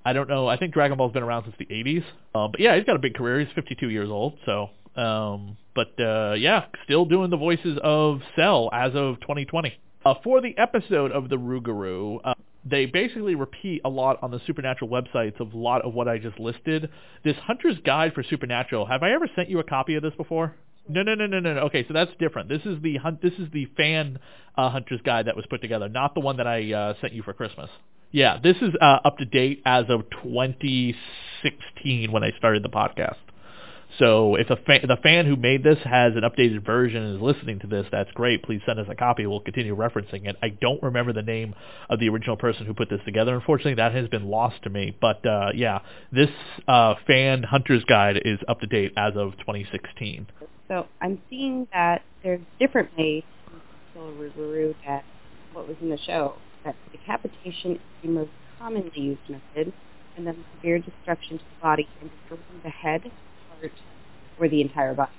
I 0.05 0.13
don't 0.13 0.29
know. 0.29 0.47
I 0.47 0.59
think 0.59 0.75
Dragon 0.75 0.97
Ball's 0.99 1.13
been 1.13 1.23
around 1.23 1.45
since 1.45 1.57
the 1.59 1.67
80s. 1.67 2.05
Um, 2.35 2.53
but 2.53 2.61
yeah, 2.61 2.77
he's 2.77 2.85
got 2.85 2.97
a 2.97 3.01
big 3.01 3.15
career. 3.15 3.41
He's 3.41 3.53
52 3.55 3.89
years 3.89 4.11
old. 4.11 4.35
So, 4.45 4.71
um, 4.97 5.57
but 5.75 5.99
uh, 6.01 6.35
yeah, 6.35 6.67
still 6.85 7.05
doing 7.05 7.31
the 7.31 7.37
voices 7.37 7.79
of 7.83 8.21
Cell 8.35 8.71
as 8.73 8.93
of 8.95 9.21
2020. 9.21 9.79
Uh, 10.05 10.15
for 10.23 10.41
the 10.41 10.57
episode 10.57 11.11
of 11.11 11.29
the 11.29 11.37
Rougarou, 11.37 12.21
uh, 12.25 12.35
they 12.65 12.87
basically 12.87 13.35
repeat 13.35 13.81
a 13.85 13.89
lot 13.89 14.19
on 14.23 14.31
the 14.31 14.41
Supernatural 14.47 14.91
websites 14.91 15.39
of 15.41 15.53
a 15.53 15.57
lot 15.57 15.83
of 15.83 15.95
what 15.95 16.09
I 16.09 16.19
just 16.19 16.39
listed. 16.39 16.91
This 17.25 17.37
Hunter's 17.37 17.79
Guide 17.85 18.13
for 18.15 18.23
Supernatural. 18.23 18.87
Have 18.87 19.03
I 19.03 19.13
ever 19.13 19.29
sent 19.37 19.49
you 19.49 19.59
a 19.59 19.65
copy 19.65 19.95
of 19.95 20.03
this 20.03 20.15
before? 20.17 20.55
No, 20.89 21.03
no, 21.03 21.15
no, 21.15 21.27
no, 21.27 21.41
no. 21.41 21.51
Okay, 21.63 21.85
so 21.87 21.95
that's 21.95 22.13
different. 22.19 22.49
This 22.49 22.63
is 22.65 22.81
the 22.83 22.97
hunt. 22.97 23.21
This 23.21 23.33
is 23.35 23.49
the 23.53 23.67
fan 23.77 24.19
uh, 24.57 24.71
Hunter's 24.71 25.01
Guide 25.05 25.27
that 25.27 25.37
was 25.37 25.45
put 25.51 25.61
together, 25.61 25.89
not 25.89 26.15
the 26.15 26.21
one 26.21 26.37
that 26.37 26.47
I 26.47 26.73
uh, 26.73 26.95
sent 27.01 27.13
you 27.13 27.23
for 27.23 27.33
Christmas. 27.33 27.71
Yeah, 28.13 28.39
this 28.43 28.57
is 28.63 28.71
uh, 28.81 28.99
up 29.05 29.19
to 29.19 29.25
date 29.25 29.63
as 29.67 29.87
of 29.89 30.03
2016 30.23 32.13
when 32.13 32.23
I 32.23 32.31
started 32.39 32.63
the 32.63 32.69
podcast. 32.69 33.17
So 33.99 34.35
if 34.35 34.51
a 34.51 34.57
the 34.87 34.99
fan 35.03 35.27
who 35.27 35.37
made 35.37 35.63
this 35.63 35.79
has 35.85 36.13
an 36.17 36.23
updated 36.23 36.65
version 36.65 37.03
and 37.03 37.17
is 37.17 37.23
listening 37.23 37.61
to 37.61 37.67
this, 37.67 37.87
that's 37.91 38.11
great. 38.13 38.43
Please 38.43 38.61
send 38.67 38.79
us 38.79 38.87
a 38.91 38.95
copy. 38.95 39.27
We'll 39.27 39.41
continue 39.41 39.75
referencing 39.75 40.29
it. 40.29 40.37
I 40.43 40.51
don't 40.51 40.83
remember 40.83 41.13
the 41.13 41.23
name 41.23 41.55
of 41.89 41.99
the 41.99 42.09
original 42.09 42.37
person 42.37 42.67
who 42.67 42.75
put 42.75 42.91
this 42.91 43.01
together. 43.05 43.35
Unfortunately, 43.35 43.75
that 43.75 43.95
has 43.95 44.09
been 44.09 44.27
lost 44.27 44.63
to 44.65 44.71
me. 44.71 44.95
But 45.01 45.25
uh, 45.25 45.51
yeah, 45.55 45.81
this 46.13 46.31
uh, 46.69 46.95
fan 47.07 47.43
hunter's 47.43 47.85
guide 47.85 48.21
is 48.25 48.39
up 48.49 48.61
to 48.61 48.67
date 48.67 48.93
as 48.97 49.15
of 49.17 49.33
2016. 49.39 50.27
So 50.69 50.87
I'm 51.01 51.21
seeing 51.31 51.67
that 51.73 52.03
there's 52.23 52.41
different 52.59 52.91
ways 52.99 53.23
to 53.95 54.01
Rougarou 54.01 54.75
that 54.87 55.05
what 55.53 55.67
was 55.67 55.77
in 55.81 55.91
the 55.91 55.99
show. 55.99 56.35
That 56.65 56.77
decapitation 56.93 57.73
is 57.73 57.81
the 58.03 58.09
most 58.09 58.31
commonly 58.59 58.91
used 58.95 59.21
method, 59.29 59.73
and 60.17 60.27
then 60.27 60.45
severe 60.57 60.79
destruction 60.79 61.39
to 61.39 61.45
the 61.45 61.63
body 61.63 61.89
and 62.01 62.11
destroying 62.11 62.61
the 62.63 62.71
head, 62.71 63.11
heart, 63.61 63.73
or 64.39 64.49
the 64.49 64.61
entire 64.61 64.95
body. 64.95 65.11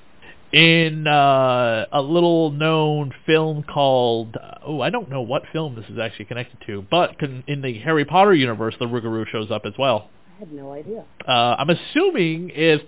In 0.54 1.08
uh, 1.08 1.86
a 1.92 2.02
little 2.02 2.52
known 2.52 3.12
film 3.26 3.64
called 3.64 4.38
oh 4.66 4.80
I 4.80 4.90
don't 4.90 5.10
know 5.10 5.22
what 5.22 5.44
film 5.52 5.76
this 5.76 5.86
is 5.90 6.00
actually 6.00 6.26
connected 6.26 6.60
to, 6.68 6.86
but 6.90 7.22
in 7.22 7.62
the 7.62 7.80
Harry 7.80 8.06
Potter 8.06 8.34
universe, 8.34 8.76
the 8.80 8.86
Rougarou 8.86 9.28
shows 9.28 9.52
up 9.52 9.64
as 9.66 9.74
well. 9.78 10.10
I 10.36 10.40
had 10.40 10.54
no 10.54 10.72
idea. 10.72 11.04
Uh, 11.28 11.56
I'm 11.58 11.70
assuming 11.70 12.52
it's 12.54 12.84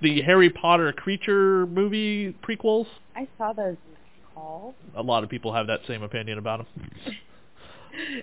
the 0.00 0.22
Harry 0.22 0.48
Potter 0.48 0.92
creature 0.92 1.66
movie 1.66 2.34
prequels. 2.42 2.86
I 3.14 3.28
saw 3.36 3.52
those 3.52 3.76
in 3.86 3.92
the 3.92 4.34
call. 4.34 4.74
A 4.96 5.02
lot 5.02 5.24
of 5.24 5.28
people 5.28 5.52
have 5.52 5.66
that 5.66 5.80
same 5.86 6.02
opinion 6.02 6.38
about 6.38 6.58
them. 6.58 6.88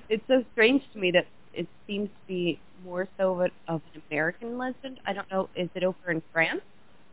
it's 0.10 0.24
so 0.28 0.44
strange 0.54 0.82
to 0.94 1.00
me 1.00 1.12
that 1.12 1.28
it 1.56 1.68
seems 1.88 2.10
to 2.10 2.28
be 2.28 2.60
more 2.84 3.08
so 3.18 3.34
of, 3.34 3.40
a, 3.40 3.74
of 3.74 3.82
an 3.94 4.02
American 4.10 4.58
legend. 4.58 5.00
I 5.06 5.14
don't 5.14 5.30
know. 5.32 5.50
Is 5.56 5.70
it 5.76 5.84
over 5.84 6.12
in 6.12 6.22
France? 6.32 6.62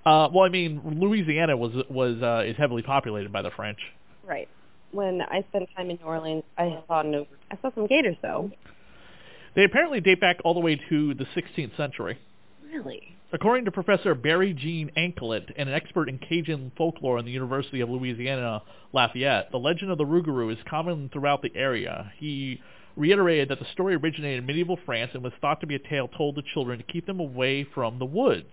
Uh, 0.05 0.29
well, 0.33 0.45
I 0.45 0.49
mean, 0.49 0.81
Louisiana 1.01 1.57
was 1.57 1.73
was 1.89 2.21
uh, 2.23 2.43
is 2.45 2.57
heavily 2.57 2.83
populated 2.83 3.33
by 3.33 3.43
the 3.43 3.51
French. 3.51 3.79
Right. 4.27 4.49
When 4.91 5.23
I 5.23 5.45
spent 5.49 5.69
time 5.77 5.91
in 5.91 5.97
New 5.97 6.07
Orleans, 6.07 6.43
I 6.59 6.83
saw 6.87 7.03
no. 7.03 7.27
I 7.51 7.59
saw 7.63 7.73
some 7.75 7.87
gators 7.87 8.17
though. 8.21 8.51
They 9.55 9.65
apparently 9.65 10.01
date 10.01 10.21
back 10.21 10.39
all 10.45 10.55
the 10.55 10.61
way 10.61 10.81
to 10.89 11.15
the 11.15 11.27
16th 11.37 11.77
century. 11.77 12.19
Really? 12.65 13.17
According 13.35 13.67
to 13.67 13.71
Professor 13.71 14.15
Barry 14.15 14.53
Jean 14.53 14.91
Ancelet, 14.97 15.53
and 15.57 15.69
an 15.69 15.75
expert 15.75 16.09
in 16.09 16.19
Cajun 16.19 16.73
folklore 16.77 17.19
in 17.19 17.25
the 17.25 17.31
University 17.31 17.81
of 17.81 17.89
Louisiana 17.89 18.63
Lafayette, 18.93 19.51
the 19.51 19.59
legend 19.59 19.91
of 19.91 19.99
the 19.99 20.05
Rougarou 20.05 20.53
is 20.53 20.59
common 20.69 21.11
throughout 21.11 21.43
the 21.43 21.55
area. 21.55 22.13
He 22.19 22.61
reiterated 22.97 23.49
that 23.49 23.59
the 23.59 23.67
story 23.73 23.95
originated 23.95 24.39
in 24.39 24.47
medieval 24.47 24.79
France 24.85 25.13
and 25.15 25.23
was 25.23 25.33
thought 25.41 25.61
to 25.61 25.67
be 25.67 25.75
a 25.75 25.79
tale 25.79 26.09
told 26.09 26.37
to 26.37 26.43
children 26.55 26.79
to 26.79 26.85
keep 26.85 27.07
them 27.07 27.21
away 27.21 27.65
from 27.75 27.99
the 27.99 28.05
woods. 28.05 28.53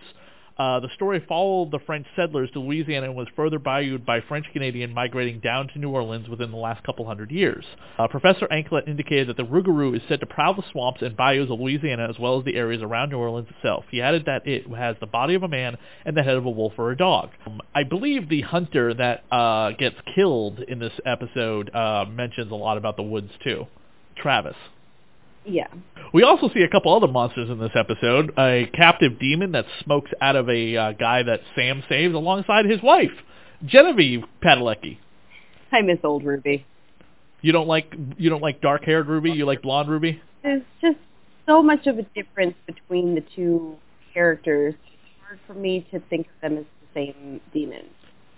Uh, 0.60 0.82
the 0.82 0.90
story 0.94 1.24
followed 1.26 1.72
the 1.72 1.80
French 1.86 2.06
settlers 2.18 2.52
to 2.52 2.60
Louisiana 2.60 3.08
and 3.08 3.16
was 3.16 3.30
further 3.34 3.58
bayoued 3.60 4.06
by 4.06 4.20
French 4.28 4.46
Canadian 4.52 4.94
migrating 4.94 5.40
down 5.40 5.70
to 5.70 5.80
New 5.80 5.90
Orleans 5.90 6.28
within 6.28 6.52
the 6.52 6.58
last 6.58 6.84
couple 6.84 7.08
hundred 7.08 7.32
years. 7.32 7.64
Uh, 7.98 8.10
Professor 8.10 8.46
Ancelet 8.52 8.86
indicated 8.86 9.30
that 9.30 9.38
the 9.38 9.46
Rougarou 9.46 9.96
is 9.96 10.02
said 10.10 10.20
to 10.20 10.26
prowl 10.26 10.56
the 10.56 10.64
swamps 10.74 11.02
and 11.02 11.16
bayous 11.16 11.50
of 11.50 11.62
Louisiana 11.62 12.10
as 12.10 12.20
well 12.20 12.38
as 12.38 12.44
the 12.44 12.58
areas 12.58 12.82
around 12.82 13.12
New 13.12 13.18
Orleans 13.18 13.48
itself. 13.56 13.86
He 13.90 14.02
added 14.02 14.26
that 14.26 14.46
it 14.46 14.68
has 14.68 14.98
the 15.00 15.08
body 15.08 15.36
of 15.36 15.44
a 15.44 15.48
man 15.48 15.78
and 16.04 16.18
the 16.18 16.24
head 16.24 16.36
of 16.36 16.46
a 16.46 16.50
wolf 16.50 16.74
or 16.78 16.92
a 16.92 16.98
dog. 16.98 17.30
Um, 17.48 17.62
I 17.74 17.84
believe 17.84 18.28
the 18.28 18.42
hunter 18.42 18.94
that 18.94 19.24
uh, 19.32 19.72
gets 19.80 19.96
killed 20.14 20.60
in 20.60 20.80
this 20.80 20.94
episode 21.06 21.74
uh, 21.74 22.04
mentions 22.04 22.52
a 22.52 22.56
lot 22.56 22.78
about 22.78 22.98
the 22.98 23.04
woods 23.04 23.32
too. 23.46 23.66
Travis. 24.20 24.56
Yeah. 25.46 25.68
We 26.14 26.24
also 26.24 26.50
see 26.54 26.62
a 26.62 26.70
couple 26.70 26.96
other 26.96 27.08
monsters 27.08 27.50
in 27.50 27.60
this 27.60 27.72
episode. 27.76 28.32
A 28.38 28.70
captive 28.74 29.20
demon 29.20 29.52
that 29.54 29.66
smokes 29.84 30.12
out 30.22 30.36
of 30.36 30.50
a 30.50 30.76
uh, 30.76 30.92
guy 30.94 31.24
that 31.24 31.42
Sam 31.56 31.84
saves 31.88 32.14
alongside 32.14 32.66
his 32.66 32.82
wife, 32.82 33.12
Genevieve 33.66 34.24
Padalecki. 34.44 34.98
I 35.72 35.82
miss 35.82 36.00
old 36.04 36.24
Ruby. 36.24 36.66
You 37.42 37.52
don't 37.52 37.68
like 37.68 37.94
you 38.18 38.30
don't 38.30 38.42
like 38.42 38.60
dark-haired 38.62 39.08
Ruby. 39.08 39.32
You 39.32 39.46
like 39.46 39.62
blonde 39.62 39.90
Ruby. 39.90 40.22
There's 40.44 40.64
just 40.82 40.98
so 41.48 41.64
much 41.64 41.88
of 41.88 41.98
a 41.98 42.04
difference 42.04 42.56
between 42.66 43.16
the 43.16 43.24
two 43.36 43.78
characters. 44.14 44.74
It's 44.74 45.26
hard 45.26 45.40
for 45.48 45.54
me 45.54 45.88
to 45.92 46.00
think 46.10 46.28
of 46.28 46.42
them 46.42 46.58
as 46.58 46.66
the 46.66 46.88
same 46.94 47.40
demon. 47.54 47.86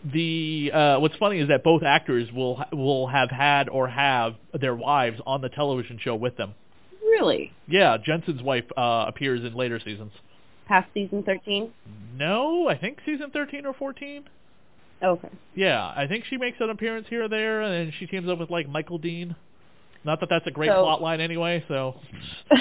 The 0.04 0.72
uh, 0.74 1.00
what's 1.00 1.16
funny 1.18 1.40
is 1.40 1.48
that 1.50 1.64
both 1.64 1.84
actors 1.84 2.32
will 2.32 2.64
will 2.72 3.08
have 3.08 3.30
had 3.30 3.70
or 3.70 3.88
have 3.88 4.34
their 4.60 4.76
wives 4.76 5.20
on 5.28 5.42
the 5.42 5.50
television 5.50 6.00
show 6.02 6.16
with 6.16 6.38
them. 6.38 6.56
Really? 7.04 7.52
Yeah, 7.68 7.98
Jensen's 8.04 8.42
wife 8.42 8.64
uh, 8.76 9.06
appears 9.08 9.44
in 9.44 9.54
later 9.54 9.80
seasons. 9.84 10.12
Past 10.68 10.88
season 10.94 11.22
13? 11.24 11.72
No, 12.16 12.68
I 12.70 12.78
think 12.78 13.00
season 13.06 13.30
13 13.32 13.66
or 13.66 13.74
14. 13.74 14.24
Okay. 15.04 15.30
Yeah, 15.56 15.84
I 15.96 16.08
think 16.08 16.24
she 16.30 16.38
makes 16.38 16.58
an 16.62 16.70
appearance 16.70 17.08
here 17.10 17.26
or 17.26 17.28
there, 17.28 17.62
and 17.62 17.92
she 18.00 18.06
teams 18.08 18.30
up 18.30 18.40
with 18.40 18.50
like 18.50 18.70
Michael 18.70 18.98
Dean. 18.98 19.36
Not 20.04 20.20
that 20.22 20.30
that's 20.30 20.48
a 20.48 20.52
great 20.52 20.70
So- 20.70 20.82
plot 20.84 21.02
line 21.02 21.22
anyway. 21.22 21.64
So. 21.68 21.96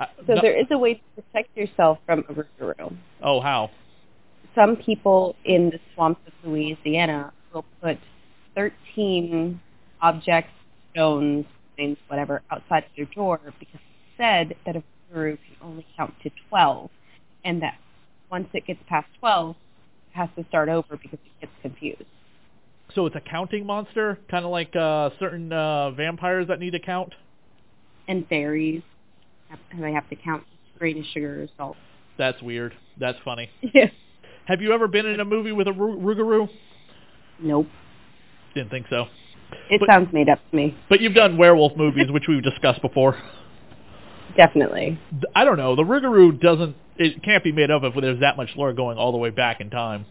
Uh, 0.00 0.06
So 0.28 0.34
no- 0.34 0.40
there 0.42 0.56
is 0.56 0.66
a 0.70 0.78
way 0.78 0.94
to 0.94 1.00
protect 1.22 1.56
yourself 1.56 1.98
from 2.06 2.20
a 2.28 2.32
Rougarou. 2.32 2.94
Oh, 3.20 3.40
how? 3.40 3.70
Some 4.54 4.76
people 4.76 5.36
in 5.44 5.70
the 5.70 5.78
swamps 5.94 6.20
of 6.26 6.32
Louisiana 6.44 7.32
will 7.52 7.64
put 7.82 7.98
13 8.54 9.60
objects, 10.02 10.50
stones, 10.92 11.46
things, 11.76 11.96
whatever, 12.08 12.42
outside 12.50 12.84
of 12.84 12.90
their 12.96 13.06
door 13.06 13.40
because 13.58 13.74
it's 13.74 14.16
said 14.16 14.56
that 14.66 14.76
a 14.76 14.82
Rougarou 15.12 15.36
can 15.38 15.56
only 15.62 15.86
count 15.96 16.12
to 16.22 16.30
12 16.48 16.90
and 17.44 17.62
that 17.62 17.78
once 18.30 18.48
it 18.52 18.66
gets 18.66 18.80
past 18.88 19.06
12, 19.20 19.50
it 19.50 20.16
has 20.16 20.28
to 20.36 20.44
start 20.48 20.68
over 20.68 20.96
because 20.96 21.18
it 21.24 21.40
gets 21.40 21.52
confused. 21.62 22.02
So 22.94 23.06
it's 23.06 23.16
a 23.16 23.20
counting 23.20 23.64
monster, 23.64 24.18
kind 24.30 24.44
of 24.44 24.50
like 24.50 24.74
uh, 24.74 25.10
certain 25.18 25.52
uh, 25.52 25.90
vampires 25.92 26.48
that 26.48 26.58
need 26.58 26.70
to 26.72 26.80
count. 26.80 27.14
And 28.08 28.26
fairies, 28.28 28.82
have- 29.50 29.58
they 29.78 29.92
have 29.92 30.08
to 30.08 30.16
count 30.16 30.44
grain 30.78 30.98
of 30.98 31.04
sugar 31.12 31.42
or 31.42 31.48
salt. 31.56 31.76
That's 32.16 32.40
weird. 32.42 32.74
That's 32.98 33.18
funny. 33.24 33.50
Yeah. 33.74 33.90
Have 34.48 34.62
you 34.62 34.72
ever 34.72 34.88
been 34.88 35.04
in 35.04 35.20
a 35.20 35.26
movie 35.26 35.52
with 35.52 35.68
a 35.68 35.72
Rougarou? 35.72 36.48
Nope. 37.38 37.66
Didn't 38.54 38.70
think 38.70 38.86
so. 38.88 39.08
It 39.70 39.78
But- 39.78 39.86
sounds 39.88 40.10
made 40.10 40.30
up 40.30 40.38
to 40.50 40.56
me. 40.56 40.74
But 40.88 41.02
you've 41.02 41.12
done 41.14 41.36
werewolf 41.36 41.76
movies, 41.76 42.10
which 42.10 42.28
we've 42.28 42.42
discussed 42.42 42.80
before. 42.80 43.14
Definitely. 44.36 44.98
I 45.36 45.44
don't 45.44 45.58
know. 45.58 45.74
The 45.76 45.82
Rougarou 45.82 46.40
doesn't. 46.40 46.76
It 46.96 47.22
can't 47.22 47.44
be 47.44 47.52
made 47.52 47.70
up 47.70 47.82
if 47.84 47.94
there's 47.94 48.20
that 48.20 48.38
much 48.38 48.56
lore 48.56 48.72
going 48.72 48.96
all 48.96 49.12
the 49.12 49.18
way 49.18 49.28
back 49.28 49.60
in 49.60 49.68
time. 49.68 50.06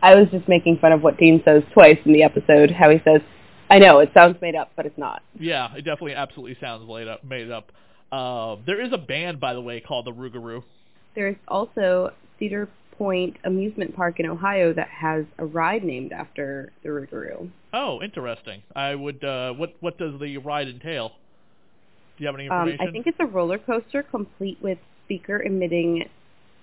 I 0.00 0.14
was 0.14 0.28
just 0.30 0.46
making 0.48 0.78
fun 0.78 0.92
of 0.92 1.02
what 1.02 1.18
Dean 1.18 1.42
says 1.44 1.64
twice 1.72 1.98
in 2.04 2.12
the 2.12 2.22
episode, 2.22 2.70
how 2.70 2.88
he 2.90 3.00
says, 3.04 3.20
I 3.68 3.80
know, 3.80 3.98
it 3.98 4.10
sounds 4.14 4.40
made 4.40 4.54
up, 4.54 4.70
but 4.76 4.86
it's 4.86 4.96
not. 4.96 5.22
Yeah, 5.40 5.74
it 5.74 5.82
definitely 5.82 6.14
absolutely 6.14 6.56
sounds 6.60 6.88
made 6.88 7.08
up. 7.08 7.24
Made 7.24 7.50
up. 7.50 7.72
Uh, 8.12 8.56
there 8.64 8.80
is 8.80 8.92
a 8.92 8.98
band, 8.98 9.40
by 9.40 9.54
the 9.54 9.60
way, 9.60 9.80
called 9.80 10.04
the 10.04 10.12
Rougarou. 10.12 10.62
There's 11.16 11.36
also 11.48 12.12
Cedar 12.38 12.68
Point 12.98 13.36
Amusement 13.44 13.94
Park 13.94 14.20
in 14.20 14.26
Ohio 14.26 14.72
that 14.72 14.88
has 14.88 15.24
a 15.38 15.44
ride 15.44 15.84
named 15.84 16.12
after 16.12 16.72
the 16.82 16.88
Rougarou. 16.88 17.50
Oh, 17.72 18.00
interesting. 18.02 18.62
I 18.74 18.94
would. 18.94 19.22
Uh, 19.22 19.52
what 19.52 19.74
what 19.80 19.98
does 19.98 20.18
the 20.20 20.38
ride 20.38 20.68
entail? 20.68 21.10
Do 22.16 22.24
you 22.24 22.26
have 22.26 22.34
any 22.36 22.48
Um, 22.48 22.68
information? 22.68 22.88
I 22.88 22.90
think 22.92 23.06
it's 23.06 23.20
a 23.20 23.26
roller 23.26 23.58
coaster 23.58 24.02
complete 24.02 24.58
with 24.62 24.78
speaker 25.04 25.42
emitting 25.42 26.08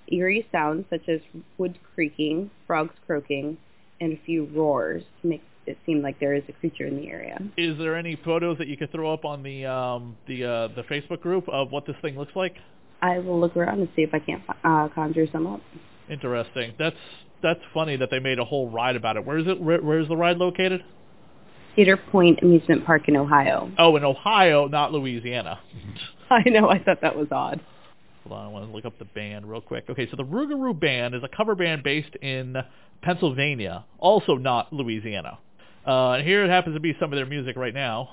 eerie 0.07 0.45
sounds 0.51 0.85
such 0.89 1.07
as 1.07 1.21
wood 1.57 1.77
creaking, 1.93 2.49
frogs 2.67 2.95
croaking, 3.05 3.57
and 4.01 4.13
a 4.13 4.17
few 4.25 4.45
roars 4.45 5.03
to 5.21 5.27
make 5.27 5.41
it 5.65 5.77
seem 5.85 6.01
like 6.01 6.19
there 6.19 6.33
is 6.33 6.43
a 6.49 6.51
creature 6.53 6.85
in 6.85 6.97
the 6.97 7.07
area. 7.09 7.39
Is 7.55 7.77
there 7.77 7.95
any 7.95 8.17
photos 8.17 8.57
that 8.57 8.67
you 8.67 8.75
could 8.75 8.91
throw 8.91 9.13
up 9.13 9.23
on 9.23 9.43
the 9.43 9.65
um, 9.65 10.17
the 10.27 10.43
uh, 10.43 10.67
the 10.69 10.83
Facebook 10.83 11.21
group 11.21 11.47
of 11.47 11.71
what 11.71 11.85
this 11.85 11.95
thing 12.01 12.17
looks 12.17 12.35
like? 12.35 12.55
I 13.01 13.19
will 13.19 13.39
look 13.39 13.55
around 13.55 13.79
and 13.79 13.89
see 13.95 14.01
if 14.01 14.13
I 14.13 14.19
can't 14.19 14.41
uh, 14.63 14.87
conjure 14.89 15.27
some 15.31 15.45
up. 15.45 15.61
Interesting. 16.09 16.73
That's 16.77 16.95
that's 17.41 17.59
funny 17.73 17.97
that 17.97 18.09
they 18.09 18.19
made 18.19 18.39
a 18.39 18.45
whole 18.45 18.69
ride 18.69 18.95
about 18.95 19.17
it. 19.17 19.25
Where 19.25 19.37
is 19.37 19.47
it? 19.47 19.59
Where, 19.59 19.81
where 19.81 19.99
is 19.99 20.07
the 20.07 20.17
ride 20.17 20.37
located? 20.37 20.83
Cedar 21.75 21.97
Point 21.97 22.39
Amusement 22.41 22.85
Park 22.85 23.07
in 23.07 23.17
Ohio. 23.17 23.71
Oh, 23.77 23.95
in 23.95 24.03
Ohio, 24.03 24.67
not 24.67 24.93
Louisiana. 24.93 25.59
I 26.29 26.47
know. 26.49 26.69
I 26.69 26.81
thought 26.81 27.01
that 27.01 27.15
was 27.15 27.27
odd. 27.31 27.59
Hold 28.23 28.39
on, 28.39 28.45
I 28.45 28.49
want 28.49 28.65
to 28.67 28.71
look 28.71 28.85
up 28.85 28.97
the 28.99 29.05
band 29.05 29.49
real 29.49 29.59
quick. 29.59 29.85
Okay, 29.89 30.07
so 30.09 30.15
the 30.15 30.23
Rougarou 30.23 30.79
Band 30.79 31.13
is 31.13 31.23
a 31.23 31.27
cover 31.27 31.55
band 31.55 31.83
based 31.83 32.15
in 32.21 32.55
Pennsylvania, 33.01 33.83
also 33.99 34.35
not 34.35 34.71
Louisiana. 34.71 35.39
Uh, 35.85 36.11
and 36.11 36.25
here 36.25 36.45
it 36.45 36.49
happens 36.49 36.75
to 36.75 36.79
be 36.79 36.95
some 36.99 37.11
of 37.11 37.17
their 37.17 37.25
music 37.25 37.57
right 37.57 37.73
now. 37.73 38.09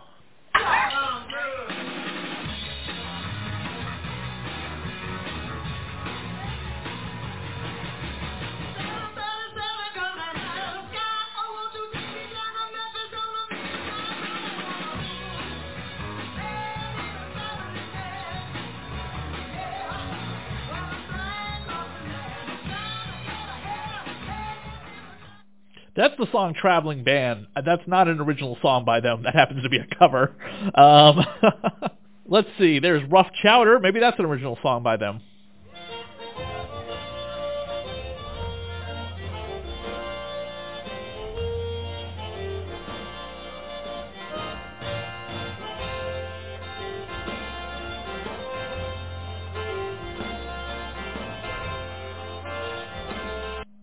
That's 26.00 26.16
the 26.16 26.26
song 26.32 26.54
Traveling 26.54 27.04
Band. 27.04 27.46
Uh, 27.54 27.60
That's 27.60 27.82
not 27.86 28.08
an 28.08 28.20
original 28.20 28.56
song 28.62 28.86
by 28.86 29.00
them. 29.00 29.24
That 29.24 29.34
happens 29.34 29.62
to 29.64 29.68
be 29.68 29.76
a 29.76 29.86
cover. 29.98 30.34
Um, 30.74 31.26
let's 32.26 32.48
see. 32.58 32.78
There's 32.78 33.02
Rough 33.10 33.26
Chowder. 33.42 33.78
Maybe 33.80 34.00
that's 34.00 34.18
an 34.18 34.24
original 34.24 34.58
song 34.62 34.82
by 34.82 34.96
them. 34.96 35.20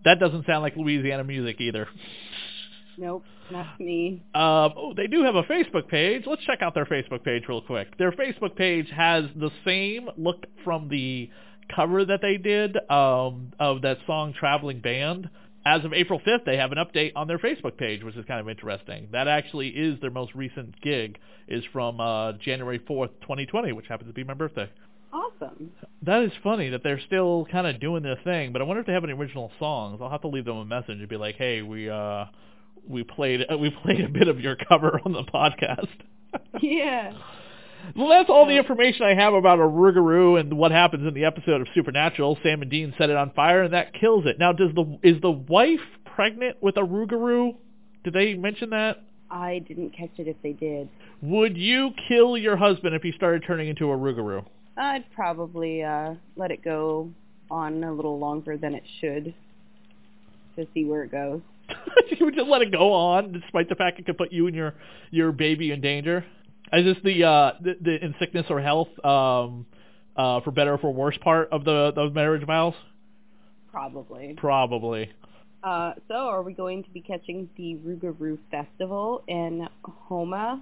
That 0.07 0.21
doesn't 0.21 0.45
sound 0.45 0.61
like 0.61 0.77
Louisiana 0.77 1.25
music 1.25 1.59
either. 1.59 1.85
Nope, 2.97 3.25
not 3.51 3.77
me. 3.77 4.23
Um, 4.33 4.71
oh, 4.77 4.93
they 4.95 5.07
do 5.07 5.21
have 5.25 5.35
a 5.35 5.43
Facebook 5.43 5.89
page. 5.89 6.23
Let's 6.25 6.41
check 6.45 6.61
out 6.61 6.73
their 6.73 6.85
Facebook 6.85 7.25
page 7.25 7.43
real 7.49 7.61
quick. 7.61 7.97
Their 7.97 8.13
Facebook 8.13 8.55
page 8.55 8.89
has 8.95 9.25
the 9.35 9.51
same 9.65 10.07
look 10.15 10.45
from 10.63 10.87
the 10.87 11.29
cover 11.75 12.05
that 12.05 12.21
they 12.21 12.37
did 12.37 12.77
um, 12.89 13.51
of 13.59 13.81
that 13.81 13.97
song 14.07 14.33
Traveling 14.39 14.79
Band. 14.79 15.29
As 15.65 15.83
of 15.83 15.91
April 15.91 16.21
5th, 16.25 16.45
they 16.45 16.55
have 16.55 16.71
an 16.71 16.77
update 16.77 17.11
on 17.17 17.27
their 17.27 17.37
Facebook 17.37 17.75
page, 17.75 18.01
which 18.01 18.15
is 18.15 18.23
kind 18.27 18.39
of 18.39 18.47
interesting. 18.47 19.09
That 19.11 19.27
actually 19.27 19.67
is 19.67 19.99
their 19.99 20.09
most 20.09 20.33
recent 20.35 20.79
gig, 20.79 21.19
is 21.49 21.65
from 21.73 21.99
uh, 21.99 22.31
January 22.41 22.79
4th, 22.79 23.09
2020, 23.23 23.73
which 23.73 23.87
happens 23.89 24.09
to 24.09 24.13
be 24.13 24.23
my 24.23 24.35
birthday. 24.35 24.69
Awesome. 25.13 25.71
That 26.03 26.23
is 26.23 26.31
funny 26.43 26.69
that 26.69 26.83
they're 26.83 26.99
still 26.99 27.47
kind 27.51 27.65
of 27.65 27.79
doing 27.79 28.03
their 28.03 28.19
thing, 28.23 28.51
but 28.51 28.61
I 28.61 28.65
wonder 28.65 28.81
if 28.81 28.87
they 28.87 28.93
have 28.93 29.03
any 29.03 29.13
original 29.13 29.51
songs. 29.59 29.99
I'll 30.01 30.09
have 30.09 30.21
to 30.21 30.27
leave 30.27 30.45
them 30.45 30.57
a 30.57 30.65
message 30.65 30.99
and 30.99 31.07
be 31.09 31.17
like, 31.17 31.35
"Hey, 31.35 31.61
we 31.61 31.89
uh 31.89 32.25
we 32.87 33.03
played 33.03 33.45
uh, 33.51 33.57
we 33.59 33.69
played 33.69 34.01
a 34.01 34.09
bit 34.09 34.27
of 34.27 34.39
your 34.39 34.55
cover 34.55 34.99
on 35.05 35.13
the 35.13 35.23
podcast." 35.23 35.87
Yeah. 36.61 37.13
Well, 37.95 38.09
that's 38.09 38.29
all 38.29 38.45
the 38.45 38.57
information 38.57 39.03
I 39.03 39.15
have 39.15 39.33
about 39.33 39.59
a 39.59 39.63
Rougarou 39.63 40.39
and 40.39 40.57
what 40.57 40.71
happens 40.71 41.07
in 41.07 41.13
the 41.13 41.25
episode 41.25 41.61
of 41.61 41.67
Supernatural. 41.73 42.37
Sam 42.43 42.61
and 42.61 42.69
Dean 42.69 42.93
set 42.97 43.09
it 43.09 43.15
on 43.15 43.31
fire, 43.31 43.63
and 43.63 43.73
that 43.73 43.93
kills 43.93 44.25
it. 44.25 44.37
Now, 44.37 44.51
does 44.51 44.73
the 44.75 44.99
is 45.03 45.21
the 45.21 45.31
wife 45.31 45.79
pregnant 46.05 46.57
with 46.61 46.77
a 46.77 46.81
Rougarou? 46.81 47.55
Did 48.03 48.13
they 48.13 48.33
mention 48.33 48.71
that? 48.71 48.97
I 49.29 49.59
didn't 49.67 49.91
catch 49.91 50.11
it 50.17 50.27
if 50.27 50.35
they 50.43 50.53
did. 50.53 50.89
Would 51.21 51.57
you 51.57 51.91
kill 52.07 52.37
your 52.37 52.57
husband 52.57 52.95
if 52.95 53.01
he 53.03 53.11
started 53.13 53.43
turning 53.45 53.69
into 53.69 53.89
a 53.91 53.97
Rougarou? 53.97 54.45
I'd 54.77 55.05
probably 55.15 55.83
uh, 55.83 56.15
let 56.35 56.51
it 56.51 56.63
go 56.63 57.09
on 57.49 57.83
a 57.83 57.93
little 57.93 58.19
longer 58.19 58.57
than 58.57 58.75
it 58.75 58.83
should 58.99 59.33
to 60.55 60.67
see 60.73 60.85
where 60.85 61.03
it 61.03 61.11
goes. 61.11 61.41
you 62.19 62.25
would 62.25 62.35
just 62.35 62.47
let 62.47 62.61
it 62.61 62.71
go 62.71 62.93
on, 62.93 63.31
despite 63.31 63.69
the 63.69 63.75
fact 63.75 63.99
it 63.99 64.05
could 64.05 64.17
put 64.17 64.31
you 64.31 64.47
and 64.47 64.55
your 64.55 64.75
your 65.11 65.31
baby 65.31 65.71
in 65.71 65.81
danger. 65.81 66.25
Is 66.73 66.85
this 66.85 66.97
the 67.03 67.23
uh 67.23 67.51
the, 67.61 67.75
the 67.81 68.05
in 68.05 68.15
sickness 68.19 68.45
or 68.49 68.61
health 68.61 68.89
um 69.03 69.65
uh 70.15 70.41
for 70.41 70.51
better 70.51 70.73
or 70.73 70.77
for 70.77 70.93
worse 70.93 71.17
part 71.21 71.49
of 71.51 71.63
the 71.63 71.91
those 71.95 72.13
marriage 72.13 72.45
vows? 72.45 72.73
Probably. 73.71 74.35
Probably. 74.37 75.09
Uh, 75.63 75.93
so 76.07 76.13
are 76.13 76.43
we 76.43 76.53
going 76.53 76.83
to 76.83 76.89
be 76.91 77.01
catching 77.01 77.49
the 77.57 77.75
Rougarou 77.85 78.37
Festival 78.49 79.23
in 79.27 79.67
Houma? 80.07 80.61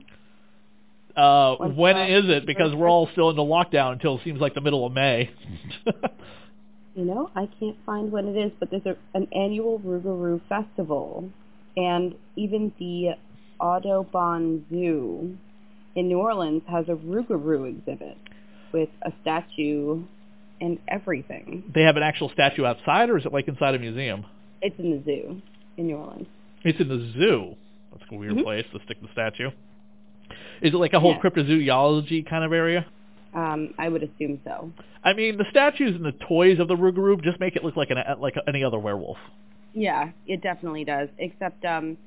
Uh 1.16 1.56
when 1.58 1.98
is 1.98 2.26
it? 2.30 2.46
Because 2.46 2.74
we're 2.76 2.90
all 2.90 3.08
still 3.14 3.30
in 3.30 3.36
the 3.36 3.42
lockdown 3.42 3.94
until 3.94 4.16
it 4.18 4.22
seems 4.24 4.40
like 4.42 4.54
the 4.54 4.62
middle 4.62 4.86
of 4.86 4.92
May. 4.94 5.30
You 6.96 7.04
know, 7.04 7.30
I 7.36 7.50
can't 7.60 7.76
find 7.86 8.10
when 8.12 8.28
it 8.30 8.38
is, 8.38 8.54
but 8.58 8.70
there's 8.72 8.86
a, 8.86 8.96
an 9.14 9.28
annual 9.34 9.80
Rougarou 9.80 10.40
Festival. 10.48 11.30
And 11.76 12.16
even 12.38 12.72
the 12.80 13.16
Audubon 13.60 14.66
Zoo 14.70 15.38
in 15.96 16.08
New 16.08 16.20
Orleans 16.20 16.62
has 16.70 16.86
a 16.88 16.94
Rougarou 16.94 17.68
exhibit 17.70 18.18
with 18.72 18.88
a 19.06 19.12
statue 19.22 20.04
and 20.62 20.80
everything. 20.88 21.70
they 21.74 21.82
have 21.82 21.98
an 21.98 22.04
actual 22.04 22.30
statue 22.30 22.64
outside, 22.64 23.10
or 23.10 23.18
is 23.18 23.26
it 23.26 23.34
like 23.34 23.50
inside 23.50 23.76
a 23.76 23.80
museum? 23.80 24.26
It's 24.62 24.80
in 24.80 24.92
the 24.92 25.04
zoo 25.04 25.42
in 25.76 25.88
New 25.88 25.98
Orleans. 25.98 26.28
It's 26.64 26.80
in 26.80 26.88
the 26.88 27.12
zoo. 27.20 27.56
That's 27.92 28.10
a 28.10 28.16
weird 28.16 28.36
Mhm. 28.36 28.44
place 28.44 28.66
to 28.72 28.80
stick 28.86 29.02
the 29.02 29.10
statue. 29.12 29.50
Is 30.62 30.74
it 30.74 30.78
like 30.78 30.94
a 30.94 31.00
whole 31.00 31.12
Yeah. 31.12 31.20
cryptozoology 31.20 32.28
kind 32.28 32.44
of 32.44 32.54
area? 32.54 32.86
Um, 33.34 33.74
I 33.78 33.90
would 33.90 34.02
assume 34.02 34.40
so. 34.46 34.72
I 35.04 35.14
mean, 35.14 35.38
the 35.38 35.46
statues 35.50 35.96
and 35.96 36.06
the 36.06 36.14
toys 36.14 36.60
of 36.60 36.68
the 36.68 36.76
Rougarou 36.76 37.22
just 37.22 37.40
make 37.40 37.56
it 37.56 37.64
look 37.64 37.76
like 37.76 37.90
an 37.90 37.98
like 38.20 38.36
any 38.48 38.64
other 38.64 38.80
werewolf. 38.80 39.18
Yeah, 39.74 40.12
it 40.26 40.42
definitely 40.42 40.86
does. 40.86 41.10
Except 41.20 41.64
um, 41.66 41.98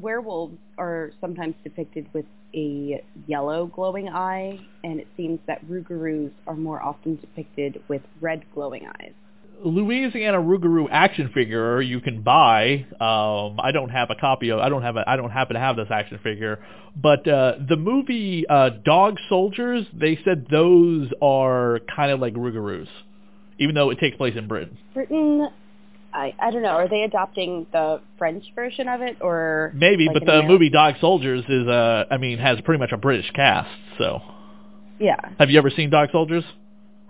werewolves 0.00 0.56
are 0.78 1.10
sometimes 1.20 1.56
depicted 1.64 2.06
with 2.12 2.24
a 2.54 3.02
yellow 3.26 3.66
glowing 3.66 4.08
eye, 4.08 4.58
and 4.84 5.00
it 5.00 5.08
seems 5.16 5.40
that 5.46 5.66
Rougarous 5.68 6.30
are 6.46 6.54
more 6.54 6.80
often 6.80 7.16
depicted 7.16 7.82
with 7.88 8.02
red 8.20 8.44
glowing 8.54 8.86
eyes. 8.86 9.12
Louisiana 9.64 10.38
Rougarou 10.38 10.86
action 10.90 11.30
figure 11.32 11.80
you 11.80 12.00
can 12.00 12.22
buy. 12.22 12.86
Um, 13.00 13.58
I 13.60 13.70
don't 13.72 13.88
have 13.90 14.10
a 14.10 14.14
copy 14.14 14.50
of. 14.50 14.58
I 14.60 14.68
don't 14.68 14.82
have 14.82 14.96
a. 14.96 15.08
I 15.08 15.16
don't 15.16 15.30
happen 15.30 15.54
to 15.54 15.60
have 15.60 15.76
this 15.76 15.88
action 15.90 16.18
figure. 16.22 16.58
But 16.94 17.26
uh, 17.26 17.54
the 17.68 17.76
movie 17.76 18.44
uh, 18.48 18.70
Dog 18.84 19.18
Soldiers, 19.28 19.86
they 19.92 20.18
said 20.24 20.46
those 20.50 21.10
are 21.22 21.80
kind 21.94 22.12
of 22.12 22.20
like 22.20 22.34
Rougarous, 22.34 22.88
even 23.58 23.74
though 23.74 23.90
it 23.90 23.98
takes 23.98 24.16
place 24.16 24.34
in 24.36 24.46
Britain. 24.46 24.76
Britain, 24.94 25.48
I 26.12 26.34
I 26.38 26.50
don't 26.50 26.62
know. 26.62 26.68
Are 26.68 26.88
they 26.88 27.02
adopting 27.02 27.66
the 27.72 28.00
French 28.18 28.44
version 28.54 28.88
of 28.88 29.00
it, 29.00 29.16
or 29.20 29.72
Maybe, 29.74 30.06
like 30.06 30.14
but 30.14 30.20
the 30.26 30.32
American- 30.32 30.50
movie 30.52 30.70
Dog 30.70 30.94
Soldiers 31.00 31.44
is. 31.48 31.66
Uh, 31.66 32.04
I 32.10 32.18
mean, 32.18 32.38
has 32.38 32.60
pretty 32.60 32.78
much 32.78 32.92
a 32.92 32.98
British 32.98 33.30
cast. 33.32 33.70
So, 33.98 34.20
Yeah, 34.98 35.16
have 35.38 35.50
you 35.50 35.58
ever 35.58 35.70
seen 35.70 35.88
Dog 35.90 36.10
Soldiers? 36.12 36.44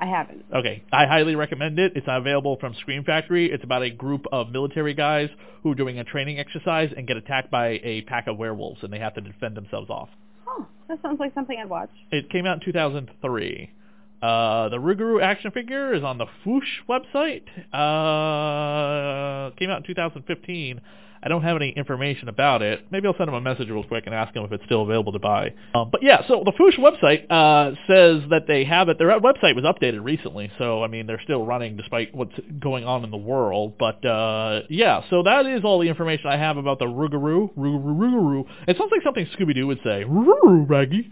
I 0.01 0.07
haven't. 0.07 0.45
Okay, 0.55 0.83
I 0.93 1.07
highly 1.07 1.37
recommend 1.37 1.79
it. 1.79 1.93
It's 1.97 2.07
available 2.09 2.59
from 2.61 2.75
Scream 2.81 3.03
Factory. 3.05 3.51
It's 3.51 3.65
about 3.65 3.83
a 3.83 3.91
group 3.91 4.27
of 4.31 4.51
military 4.51 4.93
guys 4.93 5.31
who 5.63 5.73
are 5.73 5.75
doing 5.75 5.99
a 5.99 6.05
training 6.05 6.39
exercise 6.39 6.93
and 6.97 7.07
get 7.07 7.17
attacked 7.17 7.51
by 7.51 7.81
a 7.83 8.03
pack 8.03 8.27
of 8.27 8.37
werewolves, 8.37 8.81
and 8.83 8.93
they 8.93 8.99
have 8.99 9.15
to 9.15 9.21
defend 9.23 9.57
themselves 9.57 9.89
off. 9.89 10.09
Huh, 10.45 10.65
that 10.89 11.01
sounds 11.01 11.19
like 11.19 11.33
something 11.35 11.57
I'd 11.59 11.71
watch. 11.71 11.91
It 12.11 12.31
came 12.31 12.45
out 12.45 12.59
in 12.59 12.73
2003. 12.73 13.71
Uh, 14.23 14.69
the 14.71 14.77
Rougarou 14.77 15.23
action 15.23 15.51
figure 15.51 15.95
is 15.95 16.03
on 16.03 16.19
the 16.19 16.27
Foosh 16.45 16.83
website. 16.89 17.45
Uh, 17.73 19.51
came 19.57 19.71
out 19.71 19.79
in 19.79 19.85
2015. 19.87 20.81
I 21.23 21.29
don't 21.29 21.43
have 21.43 21.57
any 21.57 21.71
information 21.71 22.29
about 22.29 22.63
it. 22.63 22.87
Maybe 22.91 23.07
I'll 23.07 23.17
send 23.17 23.29
them 23.29 23.35
a 23.35 23.41
message 23.41 23.69
real 23.69 23.85
quick 23.85 24.05
and 24.07 24.15
ask 24.15 24.35
them 24.35 24.45
if 24.45 24.53
it's 24.53 24.65
still 24.65 24.83
available 24.83 25.13
to 25.13 25.19
buy. 25.19 25.55
Um, 25.75 25.91
but 25.91 26.03
yeah, 26.03 26.27
so 26.29 26.43
the 26.45 26.53
Foosh 26.53 26.79
website 26.79 27.31
uh, 27.31 27.75
says 27.87 28.29
that 28.31 28.47
they 28.47 28.65
have 28.65 28.89
it. 28.89 28.99
Their 28.99 29.09
website 29.21 29.55
was 29.55 29.65
updated 29.65 30.05
recently, 30.05 30.51
so 30.59 30.83
I 30.83 30.89
mean 30.89 31.07
they're 31.07 31.23
still 31.23 31.45
running 31.45 31.77
despite 31.77 32.15
what's 32.15 32.35
going 32.61 32.85
on 32.85 33.05
in 33.05 33.11
the 33.11 33.17
world. 33.17 33.75
But 33.79 34.05
uh, 34.05 34.63
yeah, 34.69 35.03
so 35.11 35.23
that 35.23 35.47
is 35.47 35.65
all 35.65 35.81
the 35.81 35.89
information 35.89 36.27
I 36.29 36.37
have 36.37 36.57
about 36.57 36.79
the 36.79 36.87
Rougarou. 36.87 37.55
Rougarou, 37.57 37.97
Rougarou. 37.97 38.45
It 38.69 38.77
sounds 38.79 38.91
like 38.91 39.03
something 39.03 39.27
Scooby 39.39 39.55
Doo 39.55 39.67
would 39.67 39.81
say. 39.83 40.05
Rougarou, 40.05 40.69
Raggy. 40.69 41.11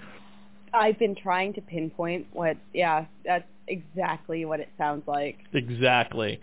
I've 0.73 0.99
been 0.99 1.15
trying 1.15 1.55
to 1.55 1.61
pinpoint 1.61 2.27
what. 2.33 2.57
Yeah, 2.73 3.07
that's 3.25 3.45
exactly 3.69 4.45
what 4.45 4.61
it 4.61 4.69
sounds 4.79 5.03
like. 5.07 5.39
Exactly. 5.53 6.41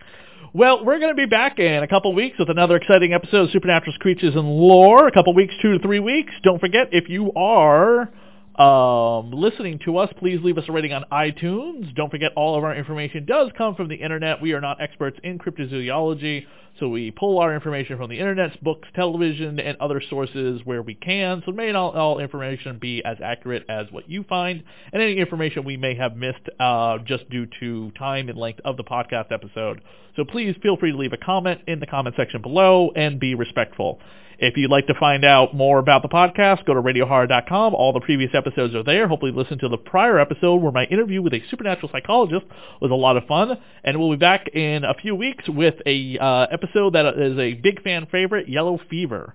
Well, 0.52 0.84
we're 0.84 0.98
going 0.98 1.14
to 1.14 1.16
be 1.16 1.26
back 1.26 1.58
in 1.58 1.82
a 1.82 1.88
couple 1.88 2.12
weeks 2.14 2.38
with 2.38 2.50
another 2.50 2.76
exciting 2.76 3.12
episode 3.12 3.44
of 3.44 3.50
Supernatural 3.50 3.94
Creatures 4.00 4.34
and 4.34 4.48
Lore. 4.48 5.06
A 5.08 5.12
couple 5.12 5.34
weeks, 5.34 5.54
two 5.62 5.72
to 5.72 5.78
three 5.78 6.00
weeks. 6.00 6.32
Don't 6.42 6.60
forget, 6.60 6.88
if 6.92 7.08
you 7.08 7.32
are 7.34 8.10
um, 8.56 9.30
listening 9.30 9.78
to 9.84 9.96
us, 9.98 10.12
please 10.18 10.40
leave 10.42 10.58
us 10.58 10.64
a 10.68 10.72
rating 10.72 10.92
on 10.92 11.04
iTunes. 11.10 11.94
Don't 11.94 12.10
forget, 12.10 12.32
all 12.36 12.56
of 12.56 12.64
our 12.64 12.74
information 12.74 13.24
does 13.24 13.50
come 13.56 13.74
from 13.74 13.88
the 13.88 13.94
internet. 13.94 14.42
We 14.42 14.52
are 14.52 14.60
not 14.60 14.80
experts 14.80 15.18
in 15.22 15.38
cryptozoology, 15.38 16.44
So 16.80 16.88
we 16.88 17.10
pull 17.10 17.38
our 17.38 17.54
information 17.54 17.98
from 17.98 18.08
the 18.08 18.18
internet, 18.18 18.62
books, 18.62 18.88
television, 18.94 19.60
and 19.60 19.76
other 19.78 20.02
sources 20.08 20.62
where 20.64 20.82
we 20.82 20.94
can. 20.94 21.42
So 21.44 21.52
may 21.52 21.70
not 21.70 21.94
all 21.94 22.18
information 22.18 22.78
be 22.78 23.04
as 23.04 23.18
accurate 23.22 23.64
as 23.68 23.86
what 23.90 24.08
you 24.08 24.24
find, 24.24 24.62
and 24.92 25.02
any 25.02 25.18
information 25.18 25.64
we 25.64 25.76
may 25.76 25.94
have 25.94 26.16
missed 26.16 26.48
uh, 26.58 26.98
just 26.98 27.28
due 27.30 27.46
to 27.60 27.90
time 27.92 28.28
and 28.28 28.38
length 28.38 28.60
of 28.64 28.76
the 28.76 28.84
podcast 28.84 29.30
episode. 29.30 29.82
So 30.16 30.24
please 30.24 30.56
feel 30.62 30.76
free 30.76 30.92
to 30.92 30.98
leave 30.98 31.12
a 31.12 31.18
comment 31.18 31.60
in 31.66 31.80
the 31.80 31.86
comment 31.86 32.16
section 32.16 32.42
below 32.42 32.90
and 32.96 33.20
be 33.20 33.34
respectful. 33.34 34.00
If 34.42 34.56
you'd 34.56 34.72
like 34.72 34.88
to 34.88 34.94
find 34.98 35.24
out 35.24 35.54
more 35.54 35.78
about 35.78 36.02
the 36.02 36.08
podcast, 36.08 36.64
go 36.64 36.74
to 36.74 36.82
radiohorror.com. 36.82 37.76
All 37.76 37.92
the 37.92 38.00
previous 38.00 38.32
episodes 38.34 38.74
are 38.74 38.82
there. 38.82 39.06
Hopefully 39.06 39.30
listen 39.30 39.56
to 39.60 39.68
the 39.68 39.76
prior 39.76 40.18
episode 40.18 40.56
where 40.56 40.72
my 40.72 40.84
interview 40.86 41.22
with 41.22 41.32
a 41.32 41.40
supernatural 41.48 41.90
psychologist 41.92 42.44
was 42.80 42.90
a 42.90 42.94
lot 42.94 43.16
of 43.16 43.24
fun. 43.26 43.56
And 43.84 44.00
we'll 44.00 44.10
be 44.10 44.16
back 44.16 44.48
in 44.48 44.82
a 44.82 44.94
few 44.94 45.14
weeks 45.14 45.48
with 45.48 45.76
a 45.86 46.18
uh, 46.18 46.46
episode 46.50 46.61
that 46.90 47.14
is 47.18 47.38
a 47.38 47.54
big 47.54 47.82
fan 47.82 48.06
favorite, 48.06 48.48
Yellow 48.48 48.78
Fever. 48.90 49.34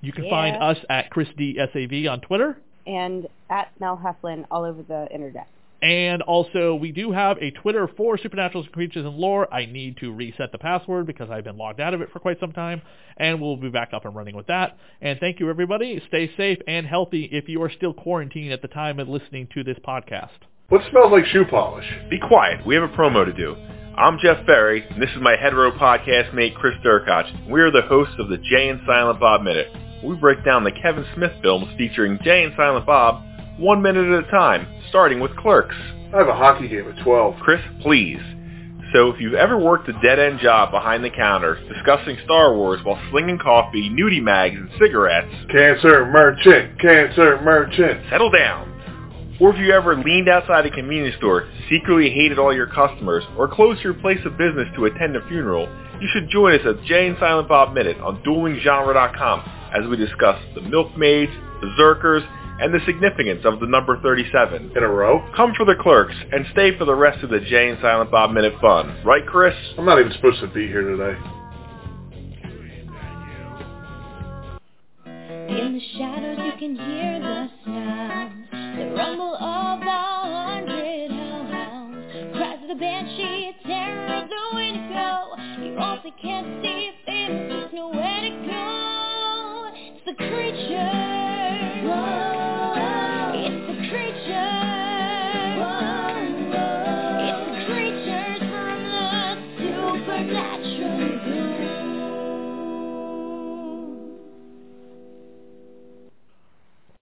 You 0.00 0.12
can 0.12 0.24
Yeah. 0.24 0.30
find 0.30 0.56
us 0.56 0.78
at 0.88 1.10
Chris 1.10 1.28
D 1.36 1.58
S 1.58 1.70
A 1.74 1.86
V 1.86 2.06
on 2.08 2.20
Twitter. 2.20 2.58
And 2.86 3.28
at 3.48 3.70
Mel 3.78 3.96
Heflin 4.02 4.44
all 4.50 4.64
over 4.64 4.82
the 4.82 5.08
internet. 5.12 5.46
And 5.82 6.22
also, 6.22 6.76
we 6.76 6.92
do 6.92 7.10
have 7.10 7.38
a 7.40 7.50
Twitter 7.50 7.88
for 7.96 8.16
Supernatural 8.16 8.64
Creatures 8.72 9.04
and 9.04 9.16
Lore. 9.16 9.52
I 9.52 9.66
need 9.66 9.96
to 9.96 10.12
reset 10.12 10.52
the 10.52 10.58
password 10.58 11.06
because 11.06 11.28
I've 11.28 11.42
been 11.42 11.56
logged 11.56 11.80
out 11.80 11.92
of 11.92 12.00
it 12.00 12.10
for 12.12 12.20
quite 12.20 12.38
some 12.38 12.52
time, 12.52 12.82
and 13.16 13.40
we'll 13.40 13.56
be 13.56 13.68
back 13.68 13.92
up 13.92 14.04
and 14.04 14.14
running 14.14 14.36
with 14.36 14.46
that. 14.46 14.76
And 15.00 15.18
thank 15.18 15.40
you, 15.40 15.50
everybody. 15.50 16.00
Stay 16.06 16.30
safe 16.36 16.58
and 16.68 16.86
healthy 16.86 17.24
if 17.32 17.48
you 17.48 17.60
are 17.64 17.70
still 17.70 17.92
quarantined 17.92 18.52
at 18.52 18.62
the 18.62 18.68
time 18.68 19.00
of 19.00 19.08
listening 19.08 19.48
to 19.54 19.64
this 19.64 19.78
podcast. 19.80 20.28
What 20.68 20.82
smells 20.88 21.10
like 21.10 21.26
shoe 21.26 21.44
polish? 21.44 21.86
Be 22.08 22.20
quiet. 22.20 22.64
We 22.64 22.76
have 22.76 22.84
a 22.84 22.94
promo 22.94 23.24
to 23.24 23.32
do. 23.32 23.56
I'm 23.96 24.18
Jeff 24.18 24.46
Ferry, 24.46 24.86
and 24.88 25.02
this 25.02 25.10
is 25.10 25.20
my 25.20 25.36
hetero 25.36 25.70
podcast 25.70 26.32
mate, 26.32 26.54
Chris 26.54 26.74
Durkach. 26.84 27.48
We 27.48 27.60
are 27.60 27.70
the 27.70 27.82
hosts 27.82 28.14
of 28.18 28.28
the 28.30 28.38
Jay 28.38 28.68
and 28.70 28.80
Silent 28.86 29.20
Bob 29.20 29.42
Minute. 29.42 29.68
We 30.02 30.16
break 30.16 30.42
down 30.44 30.64
the 30.64 30.72
Kevin 30.72 31.04
Smith 31.14 31.32
films 31.42 31.66
featuring 31.76 32.18
Jay 32.24 32.42
and 32.44 32.54
Silent 32.56 32.86
Bob 32.86 33.22
one 33.58 33.82
minute 33.82 34.06
at 34.10 34.26
a 34.26 34.30
time, 34.30 34.66
starting 34.88 35.20
with 35.20 35.36
Clerks. 35.36 35.76
I 36.14 36.18
have 36.18 36.28
a 36.28 36.34
hockey 36.34 36.68
game 36.68 36.88
at 36.88 37.04
12. 37.04 37.34
Chris, 37.40 37.60
please. 37.82 38.20
So 38.94 39.10
if 39.10 39.20
you've 39.20 39.34
ever 39.34 39.58
worked 39.58 39.88
a 39.88 39.92
dead-end 40.02 40.40
job 40.40 40.70
behind 40.70 41.04
the 41.04 41.10
counter, 41.10 41.60
discussing 41.72 42.16
Star 42.24 42.54
Wars 42.56 42.80
while 42.84 43.00
slinging 43.10 43.38
coffee, 43.38 43.90
nudie 43.90 44.22
mags, 44.22 44.56
and 44.56 44.70
cigarettes, 44.80 45.32
Cancer 45.50 46.06
merchant, 46.06 46.80
cancer 46.80 47.40
merchant. 47.42 48.00
settle 48.10 48.30
down. 48.30 48.71
Or 49.42 49.52
if 49.52 49.58
you 49.58 49.72
ever 49.72 49.96
leaned 49.96 50.28
outside 50.28 50.66
a 50.66 50.70
convenience 50.70 51.16
store, 51.16 51.48
secretly 51.68 52.10
hated 52.10 52.38
all 52.38 52.54
your 52.54 52.68
customers, 52.68 53.24
or 53.36 53.48
closed 53.48 53.82
your 53.82 53.94
place 53.94 54.20
of 54.24 54.38
business 54.38 54.68
to 54.76 54.84
attend 54.84 55.16
a 55.16 55.26
funeral, 55.26 55.66
you 56.00 56.08
should 56.12 56.30
join 56.30 56.54
us 56.54 56.64
at 56.64 56.84
Jay 56.84 57.08
and 57.08 57.16
Silent 57.18 57.48
Bob 57.48 57.74
Minute 57.74 57.96
on 57.98 58.22
duelinggenre.com 58.22 59.40
as 59.74 59.88
we 59.88 59.96
discuss 59.96 60.40
the 60.54 60.60
milkmaids, 60.60 61.32
berserkers, 61.60 62.22
and 62.60 62.72
the 62.72 62.78
significance 62.86 63.40
of 63.44 63.58
the 63.58 63.66
number 63.66 64.00
37. 64.00 64.74
In 64.76 64.82
a 64.84 64.88
row? 64.88 65.28
Come 65.34 65.54
for 65.56 65.66
the 65.66 65.74
clerks 65.74 66.14
and 66.30 66.46
stay 66.52 66.78
for 66.78 66.84
the 66.84 66.94
rest 66.94 67.24
of 67.24 67.30
the 67.30 67.40
Jay 67.40 67.68
and 67.68 67.80
Silent 67.82 68.12
Bob 68.12 68.30
Minute 68.30 68.54
fun. 68.60 69.02
Right, 69.04 69.26
Chris? 69.26 69.56
I'm 69.76 69.84
not 69.84 69.98
even 69.98 70.12
supposed 70.12 70.40
to 70.42 70.46
be 70.46 70.68
here 70.68 70.82
today. 70.82 71.18
In 75.48 75.74
the 75.74 75.98
shadows 75.98 76.38
you 76.38 76.52
can 76.60 76.76
hear 76.76 77.18
the 77.18 77.50
sounds, 77.64 78.31
the 78.82 78.88
rumble 78.96 79.36
of 79.36 79.80
a 79.80 79.86
hundred 79.86 81.12
hounds 81.52 82.34
Cries 82.34 82.58
of 82.62 82.68
the 82.68 82.74
banshee, 82.74 83.52
terror 83.64 84.22
of 84.24 84.28
the 84.28 84.56
wind 84.56 84.88
go 84.88 85.36
You 85.62 85.78
also 85.78 86.10
can't 86.20 86.60
see 86.64 86.90
if 86.90 86.94
there's 87.06 87.72
nowhere 87.72 88.20
to 88.22 88.30
go. 88.50 89.70
It's 89.76 90.04
the 90.04 90.14
creature 90.14 90.71